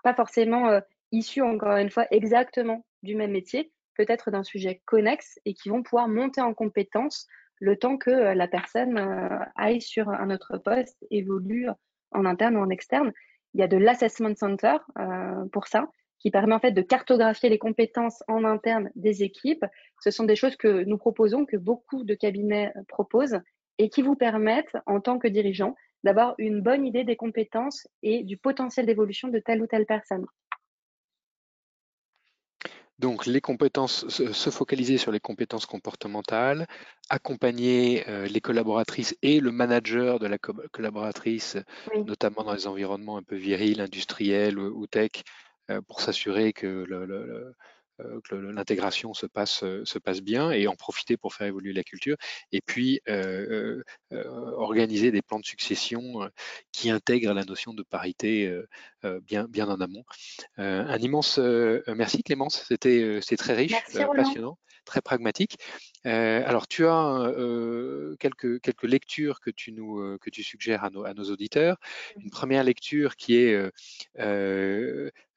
pas 0.04 0.14
forcément 0.14 0.70
euh, 0.70 0.80
issus, 1.12 1.42
encore 1.42 1.78
une 1.78 1.90
fois, 1.90 2.06
exactement 2.12 2.86
du 3.04 3.16
même 3.16 3.32
métier, 3.32 3.72
peut-être 3.96 4.32
d'un 4.32 4.44
sujet 4.44 4.82
connexe 4.86 5.40
et 5.46 5.54
qui 5.54 5.70
vont 5.70 5.84
pouvoir 5.84 6.08
monter 6.08 6.42
en 6.42 6.54
compétence 6.54 7.28
le 7.60 7.78
temps 7.78 7.98
que 7.98 8.10
euh, 8.10 8.34
la 8.34 8.48
personne 8.48 8.98
aille 9.56 9.82
sur 9.82 10.10
un 10.10 10.30
autre 10.30 10.58
poste, 10.58 11.06
évolue 11.12 11.68
en 12.12 12.26
interne 12.26 12.58
ou 12.58 12.62
en 12.62 12.70
externe. 12.70 13.12
Il 13.54 13.60
y 13.60 13.64
a 13.64 13.68
de 13.68 13.78
l'assessment 13.78 14.36
center 14.36 14.78
pour 15.52 15.68
ça, 15.68 15.90
qui 16.20 16.32
permet 16.32 16.54
en 16.54 16.60
fait 16.60 16.72
de 16.72 16.82
cartographier 16.82 17.50
les 17.50 17.58
compétences 17.58 18.24
en 18.28 18.44
interne 18.44 18.92
des 18.96 19.24
équipes. 19.24 19.66
Ce 20.02 20.12
sont 20.12 20.24
des 20.24 20.36
choses 20.36 20.56
que 20.56 20.84
nous 20.84 20.98
proposons, 20.98 21.46
que 21.46 21.58
beaucoup 21.58 22.04
de 22.04 22.14
cabinets 22.14 22.72
proposent 22.88 23.40
et 23.80 23.90
qui 23.90 24.04
vous 24.04 24.16
permettent, 24.16 24.78
en 24.86 25.02
tant 25.02 25.18
que 25.18 25.28
dirigeant, 25.28 25.76
d'avoir 26.04 26.36
une 26.38 26.62
bonne 26.62 26.86
idée 26.86 27.04
des 27.04 27.16
compétences 27.16 27.88
et 28.04 28.24
du 28.24 28.38
potentiel 28.38 28.86
d'évolution 28.86 29.30
de 29.30 29.40
telle 29.40 29.62
ou 29.62 29.68
telle 29.68 29.86
personne. 29.86 30.26
Donc, 33.02 33.26
les 33.26 33.42
compétences, 33.42 34.08
se 34.10 34.50
focaliser 34.52 35.00
sur 35.00 35.12
les 35.12 35.20
compétences 35.20 35.66
comportementales, 35.66 36.68
accompagner 37.10 38.08
euh, 38.08 38.28
les 38.28 38.42
collaboratrices 38.42 39.18
et 39.24 39.40
le 39.40 39.52
manager 39.52 40.20
de 40.20 40.28
la 40.28 40.38
collaboratrice, 40.38 41.58
notamment 41.96 42.44
dans 42.44 42.54
les 42.54 42.68
environnements 42.68 43.18
un 43.18 43.24
peu 43.24 43.38
virils, 43.38 43.82
industriels 43.82 44.60
ou, 44.60 44.86
tech, 44.86 45.24
euh, 45.72 45.82
pour 45.82 46.00
s'assurer 46.00 46.54
que 46.54 46.86
le, 46.88 47.56
que 48.28 48.36
l'intégration 48.36 49.14
se 49.14 49.26
passe, 49.26 49.64
euh, 49.64 49.84
se 49.86 50.00
passe 50.00 50.22
bien 50.22 50.52
et 50.52 50.68
en 50.68 50.76
profiter 50.76 51.18
pour 51.18 51.34
faire 51.34 51.48
évoluer 51.48 51.74
la 51.74 51.84
culture. 51.84 52.18
Et 52.52 52.62
puis, 52.62 53.02
euh, 53.10 53.84
organiser 54.12 55.12
des 55.12 55.22
plans 55.22 55.40
de 55.40 55.46
succession 55.46 56.30
qui 56.72 56.90
intègrent 56.90 57.34
la 57.34 57.44
notion 57.44 57.74
de 57.74 57.84
parité 57.84 58.54
bien, 59.24 59.46
bien 59.46 59.70
en 59.70 59.80
amont. 59.80 60.04
un 60.58 60.98
immense 60.98 61.40
merci 61.88 62.24
Clémence, 62.24 62.66
c'était 62.68 63.20
très 63.38 63.56
riche, 63.56 63.74
passionnant 64.16 64.58
très 64.86 65.02
pragmatique. 65.02 65.58
alors, 66.04 66.68
tu 66.68 66.86
as 66.86 67.34
quelques, 68.20 68.60
quelques 68.62 68.84
lectures 68.84 69.40
que 69.40 69.50
tu, 69.50 69.72
nous, 69.72 70.18
que 70.20 70.30
tu 70.30 70.44
suggères 70.44 70.84
à 70.84 70.90
nos, 70.90 71.06
à 71.06 71.14
nos 71.14 71.26
auditeurs. 71.32 71.78
Une 72.18 72.30
première 72.30 72.64
lecture 72.64 73.16
qui 73.16 73.38
est 73.38 73.72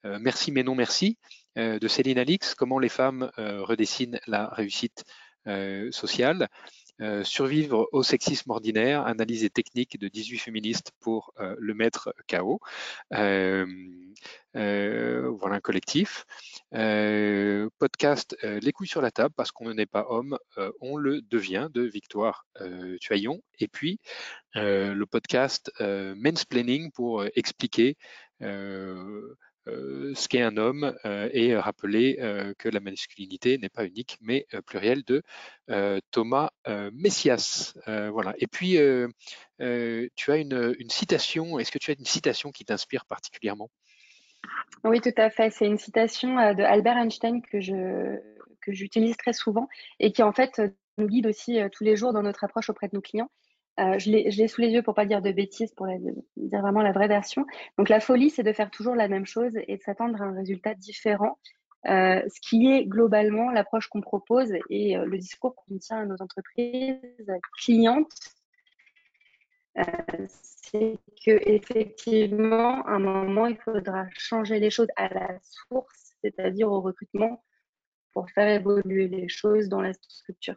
Merci 0.05 0.53
mais 0.53 0.63
non 0.63 0.75
merci 0.75 1.17
euh, 1.27 1.44
de 1.57 1.89
Céline 1.89 2.19
Alix, 2.19 2.55
comment 2.55 2.79
les 2.79 2.89
femmes 2.89 3.31
euh, 3.39 3.63
redessinent 3.63 4.21
la 4.27 4.49
réussite 4.49 5.05
euh, 5.47 5.91
sociale. 5.93 6.49
survivre 7.25 7.89
au 7.93 8.03
sexisme 8.05 8.51
ordinaire, 8.51 9.05
analyse 9.07 9.45
et 9.45 9.51
technique 9.51 9.99
de 9.99 10.09
18 10.09 10.39
féministes 10.39 10.93
pour 11.01 11.33
le 11.39 11.75
mettre 11.75 12.15
KO. 12.29 12.61
voilà 13.11 13.67
un 14.55 15.61
collectif. 15.61 16.25
podcast 17.79 18.37
Les 18.43 18.73
couilles 18.73 18.87
sur 18.87 19.03
la 19.03 19.11
table 19.11 19.35
parce 19.37 19.51
qu'on 19.51 19.75
n'est 19.75 19.87
pas 19.87 20.07
homme, 20.09 20.39
on 20.81 20.97
le 20.97 21.21
devient 21.21 21.69
de 21.75 21.83
Victoire 21.83 22.47
Tuaillon. 23.01 23.43
Et 23.59 23.67
puis 23.67 23.99
le 24.55 25.05
podcast 25.05 25.73
Mansplaining 25.81 26.93
pour 26.93 27.25
expliquer 27.35 27.97
euh, 28.43 29.37
ce 29.67 30.29
qu'est 30.29 30.43
un 30.43 30.57
homme 30.57 30.95
euh, 31.05 31.29
et 31.33 31.57
rappeler 31.57 32.19
euh, 32.21 32.53
que 32.59 32.69
la 32.69 32.81
masculinité 32.81 33.59
n'est 33.59 33.69
pas 33.69 33.87
unique 33.87 34.19
mais 34.21 34.47
plurielle 34.67 35.03
de 35.05 35.23
Thomas 36.11 36.51
Messias. 36.93 37.75
voilà. 37.87 38.35
Et 38.39 38.47
puis, 38.47 38.79
tu 39.59 40.33
as 40.33 40.37
une, 40.37 40.91
citation, 40.91 41.59
est-ce 41.59 41.73
que 41.73 41.79
tu 41.79 41.91
as 41.91 41.95
une 41.99 42.05
citation 42.05 42.51
qui 42.51 42.65
t'inspire 42.65 43.05
particulièrement? 43.07 43.71
Oui, 44.85 45.01
tout 45.01 45.15
à 45.17 45.31
fait. 45.31 45.51
C'est 45.51 45.67
une 45.67 45.79
citation 45.79 46.35
de 46.55 46.63
Albert 46.63 46.99
Einstein 46.99 47.41
que 47.43 47.61
j'utilise 48.69 49.17
très 49.17 49.33
souvent 49.33 49.69
et 49.99 50.13
qui 50.13 50.23
en 50.23 50.33
fait 50.33 50.61
nous 50.99 51.07
guide 51.07 51.27
aussi 51.27 51.59
tous 51.73 51.85
les 51.85 51.97
jours 51.97 52.13
dans 52.13 52.23
notre 52.23 52.45
approche 52.45 52.69
auprès 52.69 52.89
de 52.89 52.95
nos 52.95 53.01
clients. 53.01 53.31
Euh, 53.81 53.99
je 53.99 54.11
l'ai 54.11 54.49
sous 54.49 54.61
les 54.61 54.71
yeux 54.71 54.83
pour 54.83 54.95
pas 54.95 55.05
dire 55.05 55.21
de 55.21 55.33
bêtises, 55.33 55.73
pour 55.73 55.87
dire 55.89 56.61
vraiment 56.61 56.83
la 56.83 56.93
vraie 56.93 57.09
version. 57.09 57.45
Donc 57.77 57.89
la 57.89 58.01
folie, 58.01 58.31
c'est 58.31 58.45
de 58.45 58.53
faire 58.53 58.71
toujours 58.71 58.95
la 58.95 59.09
même 59.09 59.27
chose 59.27 59.53
et 59.67 59.77
de 59.77 59.83
s'attendre 59.83 60.21
à 60.23 60.27
un 60.27 60.35
résultat 60.35 60.75
différent. 60.75 61.39
Euh, 61.87 62.23
ce 62.29 62.41
qui 62.41 62.73
est 62.73 62.87
globalement 62.87 63.51
l'approche 63.51 63.89
qu'on 63.89 64.01
propose 64.01 64.53
et 64.71 64.97
euh, 64.97 65.05
le 65.05 65.19
discours 65.19 65.55
qu'on 65.55 65.77
tient 65.77 65.99
à 65.99 66.07
nos 66.07 66.17
entreprises 66.23 66.97
clientes, 67.59 68.35
c'est 70.29 70.99
que 71.27 71.33
effectivement, 71.49 72.83
à 72.87 72.93
un 72.93 72.99
moment, 73.01 73.47
il 73.47 73.57
faudra 73.57 74.07
changer 74.17 74.61
les 74.61 74.71
choses 74.71 74.89
à 74.97 75.09
la 75.13 75.39
source, 75.43 76.15
c'est-à-dire 76.23 76.71
au 76.71 76.81
recrutement, 76.81 77.43
pour 78.13 78.31
faire 78.31 78.49
évoluer 78.49 79.09
les 79.09 79.29
choses 79.29 79.69
dans 79.69 79.81
la 79.81 79.93
structure. 79.93 80.57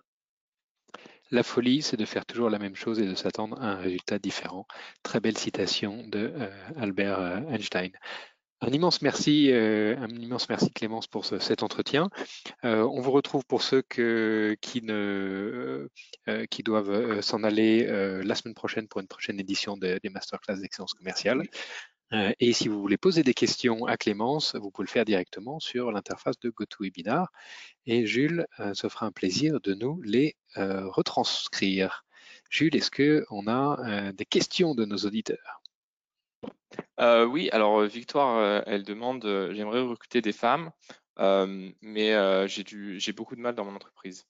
La 1.31 1.43
folie, 1.43 1.81
c'est 1.81 1.97
de 1.97 2.05
faire 2.05 2.25
toujours 2.25 2.49
la 2.49 2.59
même 2.59 2.75
chose 2.75 2.99
et 2.99 3.05
de 3.05 3.15
s'attendre 3.15 3.61
à 3.61 3.71
un 3.71 3.75
résultat 3.75 4.17
différent. 4.17 4.65
Très 5.03 5.19
belle 5.19 5.37
citation 5.37 6.03
de 6.07 6.31
euh, 6.35 6.49
Albert 6.77 7.19
euh, 7.19 7.41
Einstein. 7.49 7.91
Un 8.61 8.69
immense 8.69 9.01
merci, 9.01 9.51
euh, 9.51 9.95
un 9.97 10.07
immense 10.07 10.49
merci 10.49 10.71
Clémence 10.71 11.05
pour 11.05 11.25
cet 11.25 11.61
entretien. 11.63 12.09
on 12.63 13.01
vous 13.01 13.11
retrouve 13.11 13.45
pour 13.45 13.61
ceux 13.61 13.83
qui, 13.83 14.81
doivent 16.63 17.21
s'en 17.21 17.43
aller 17.43 17.85
la 18.23 18.35
semaine 18.35 18.55
prochaine 18.55 18.87
pour 18.87 19.01
une 19.01 19.07
prochaine 19.07 19.39
édition 19.39 19.77
des 19.77 19.99
masterclass 20.09 20.59
d'excellence 20.59 20.95
commerciale. 20.95 21.43
Euh, 22.13 22.31
et 22.39 22.53
si 22.53 22.67
vous 22.67 22.79
voulez 22.79 22.97
poser 22.97 23.23
des 23.23 23.33
questions 23.33 23.85
à 23.85 23.97
Clémence, 23.97 24.55
vous 24.55 24.71
pouvez 24.71 24.85
le 24.85 24.91
faire 24.91 25.05
directement 25.05 25.59
sur 25.59 25.91
l'interface 25.91 26.39
de 26.39 26.49
GoToWebinar. 26.49 27.31
Et 27.85 28.05
Jules 28.05 28.47
euh, 28.59 28.73
se 28.73 28.87
fera 28.87 29.05
un 29.05 29.11
plaisir 29.11 29.59
de 29.61 29.73
nous 29.73 30.01
les 30.03 30.35
euh, 30.57 30.87
retranscrire. 30.87 32.05
Jules, 32.49 32.75
est-ce 32.75 32.91
qu'on 32.91 33.47
a 33.47 34.11
des 34.13 34.25
questions 34.25 34.73
de 34.73 34.85
nos 34.85 34.97
auditeurs? 34.97 35.61
Oui, 36.99 37.49
alors 37.51 37.83
Victoire, 37.83 38.63
elle 38.65 38.83
demande, 38.83 39.23
j'aimerais 39.53 39.81
recruter 39.81 40.21
des 40.21 40.31
femmes, 40.31 40.71
mais 41.17 42.47
j'ai 42.47 43.13
beaucoup 43.13 43.35
de 43.35 43.41
mal 43.41 43.55
dans 43.55 43.65
mon 43.65 43.75
entreprise. 43.75 44.25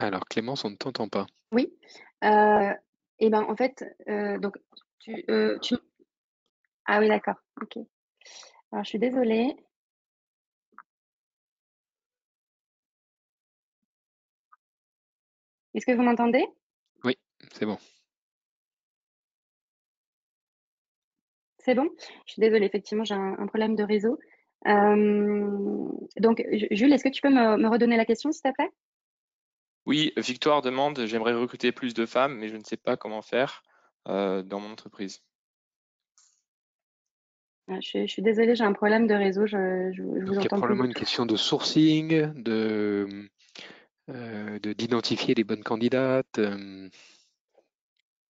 Alors 0.00 0.24
Clémence, 0.24 0.64
on 0.64 0.70
ne 0.70 0.76
t'entend 0.76 1.08
pas. 1.08 1.26
Oui. 1.52 1.72
Euh, 2.24 2.72
et 3.18 3.28
ben 3.28 3.42
en 3.42 3.54
fait, 3.54 3.84
euh, 4.08 4.38
donc 4.38 4.56
tu, 4.98 5.24
euh, 5.28 5.58
Ah 6.86 7.00
oui, 7.00 7.08
d'accord. 7.08 7.36
Ok. 7.60 7.76
Alors, 8.72 8.84
je 8.84 8.88
suis 8.88 8.98
désolée. 8.98 9.54
Est-ce 15.74 15.84
que 15.84 15.92
vous 15.92 16.02
m'entendez? 16.02 16.46
Oui, 17.04 17.18
c'est 17.52 17.66
bon. 17.66 17.78
C'est 21.58 21.74
bon? 21.74 21.90
Je 22.26 22.32
suis 22.32 22.40
désolée, 22.40 22.66
effectivement, 22.66 23.04
j'ai 23.04 23.14
un, 23.14 23.46
problème 23.46 23.76
de 23.76 23.82
réseau. 23.84 24.18
Euh, 24.66 25.88
donc, 26.18 26.42
Jules, 26.70 26.92
est-ce 26.92 27.04
que 27.04 27.10
tu 27.10 27.20
peux 27.20 27.28
me, 27.28 27.68
redonner 27.68 27.98
la 27.98 28.06
question, 28.06 28.32
s'il 28.32 28.42
te 28.42 28.54
plaît? 28.54 28.70
Oui, 29.90 30.12
Victoire 30.16 30.62
demande, 30.62 31.04
j'aimerais 31.04 31.34
recruter 31.34 31.72
plus 31.72 31.94
de 31.94 32.06
femmes, 32.06 32.36
mais 32.38 32.48
je 32.48 32.56
ne 32.56 32.62
sais 32.62 32.76
pas 32.76 32.96
comment 32.96 33.22
faire 33.22 33.64
euh, 34.06 34.40
dans 34.40 34.60
mon 34.60 34.70
entreprise. 34.70 35.20
Ah, 37.66 37.80
je, 37.80 38.06
suis 38.06 38.22
désolée, 38.22 38.54
j'ai 38.54 38.62
un 38.62 38.72
problème 38.72 39.08
de 39.08 39.14
réseau. 39.14 39.48
Je, 39.48 40.00
vous 40.00 40.32
il 40.32 40.42
y 40.42 40.46
a 40.46 40.48
probablement 40.48 40.84
une 40.84 40.94
question 40.94 41.26
de 41.26 41.34
sourcing, 41.34 42.32
de 42.34 43.28
euh, 44.10 44.60
d'identifier 44.60 45.34
les 45.34 45.42
bonnes 45.42 45.64
candidates. 45.64 46.38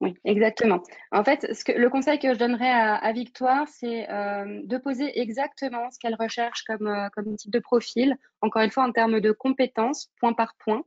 Oui, 0.00 0.14
exactement. 0.24 0.82
En 1.12 1.24
fait, 1.24 1.46
ce 1.54 1.62
que, 1.62 1.72
le 1.72 1.90
conseil 1.90 2.18
que 2.18 2.32
je 2.32 2.38
donnerais 2.38 2.70
à, 2.70 3.12
Victoire, 3.12 3.68
c'est 3.68 4.10
euh, 4.10 4.62
de 4.64 4.78
poser 4.78 5.20
exactement 5.20 5.90
ce 5.90 5.98
qu'elle 5.98 6.16
recherche 6.18 6.64
comme, 6.64 6.86
euh, 6.86 7.08
comme 7.12 7.36
type 7.36 7.52
de 7.52 7.58
profil, 7.58 8.16
encore 8.40 8.62
une 8.62 8.70
fois 8.70 8.84
en 8.84 8.92
termes 8.92 9.20
de 9.20 9.30
compétences, 9.30 10.10
point 10.18 10.32
par 10.32 10.54
point. 10.56 10.82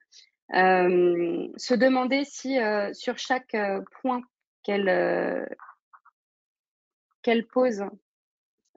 Euh, 0.54 1.48
se 1.56 1.74
demander 1.74 2.26
si 2.26 2.58
sur 2.94 3.18
chaque 3.18 3.56
point 4.02 4.22
qu'elle 4.64 5.48
qu'elle 7.22 7.48
pose, 7.48 7.84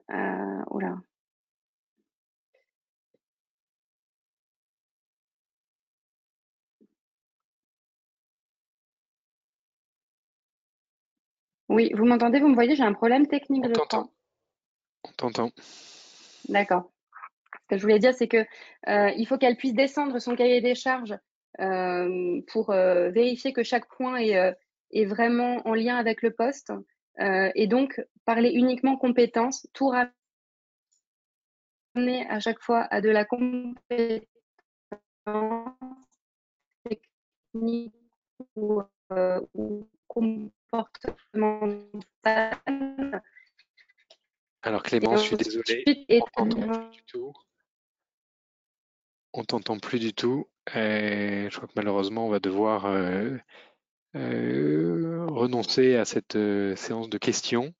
oh 0.09 0.79
Oui, 11.69 11.91
vous 11.93 12.05
m'entendez, 12.05 12.39
vous 12.39 12.47
me 12.47 12.53
voyez, 12.53 12.75
j'ai 12.75 12.83
un 12.83 12.93
problème 12.93 13.27
technique, 13.27 13.65
On 13.65 13.71
crois. 13.71 14.09
On 15.03 15.11
t'entend. 15.11 15.51
D'accord. 16.47 16.89
Ce 17.63 17.67
que 17.69 17.77
je 17.77 17.81
voulais 17.81 17.99
dire, 17.99 18.13
c'est 18.13 18.27
que 18.27 18.45
euh, 18.87 19.11
il 19.17 19.27
faut 19.27 19.37
qu'elle 19.37 19.57
puisse 19.57 19.73
descendre 19.73 20.19
son 20.19 20.35
cahier 20.35 20.61
des 20.61 20.75
charges 20.75 21.11
euh, 21.13 21.17
pour 21.57 22.69
euh, 22.69 23.09
vérifier 23.09 23.53
que 23.53 23.63
chaque 23.63 23.87
point 23.89 24.17
est, 24.17 24.55
est, 24.91 25.05
vraiment 25.05 25.65
en 25.67 25.73
lien 25.73 25.95
avec 25.95 26.21
le 26.21 26.31
poste 26.31 26.71
et 27.19 27.65
donc 27.67 27.99
parler 28.25 28.51
uniquement 28.51 28.95
compétences, 28.95 29.67
tout 29.73 29.87
ramener 31.95 32.27
à 32.29 32.39
chaque 32.39 32.61
fois 32.61 32.81
à 32.91 33.01
de 33.01 33.09
la 33.09 33.25
compétence 33.25 34.27
technique 36.83 37.95
ou, 38.55 38.83
ou 39.55 39.87
alors 44.61 44.83
Clément, 44.83 45.17
je 45.17 45.23
suis 45.23 45.37
désolé, 45.37 45.83
on 46.09 46.45
t'entend 46.45 46.67
plus 46.67 46.89
du 46.89 47.03
tout. 47.03 47.33
On 49.33 49.43
t'entend 49.43 49.79
plus 49.79 49.99
du 49.99 50.13
tout. 50.13 50.47
Je 50.73 51.55
crois 51.55 51.67
que 51.67 51.73
malheureusement, 51.75 52.27
on 52.27 52.29
va 52.29 52.39
devoir 52.39 52.85
euh, 52.85 53.37
euh, 54.15 55.25
renoncer 55.29 55.95
à 55.95 56.05
cette 56.05 56.35
euh, 56.35 56.75
séance 56.75 57.09
de 57.09 57.17
questions. 57.17 57.73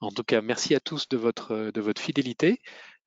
En 0.00 0.10
tout 0.10 0.24
cas, 0.24 0.40
merci 0.40 0.74
à 0.74 0.80
tous 0.80 1.08
de 1.08 1.16
votre, 1.16 1.70
de 1.70 1.80
votre 1.80 2.00
fidélité. 2.00 2.60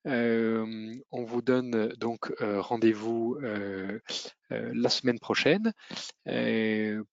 Euh, 0.06 0.96
on 1.12 1.24
vous 1.24 1.42
donne 1.42 1.88
donc 1.98 2.34
euh, 2.42 2.60
rendez-vous 2.62 3.38
euh, 3.42 4.00
la 4.50 4.90
semaine 4.90 5.20
prochaine 5.20 5.72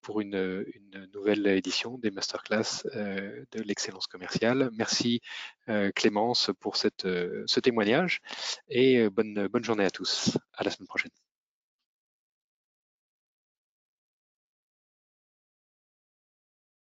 pour 0.02 0.20
une, 0.20 0.66
nouvelle 1.14 1.46
édition 1.46 1.98
des 1.98 2.10
masterclass 2.10 2.84
de 2.94 3.62
l'excellence 3.62 4.06
commerciale. 4.06 4.70
Merci 4.74 5.20
Clémence 5.94 6.50
pour 6.60 6.76
cette, 6.76 7.04
ce 7.04 7.60
témoignage 7.60 8.20
et 8.68 9.08
bonne, 9.08 9.46
bonne 9.48 9.64
journée 9.64 9.84
à 9.84 9.90
tous. 9.90 10.36
À 10.52 10.64
la 10.64 10.70
semaine 10.70 10.88
prochaine. 10.88 11.12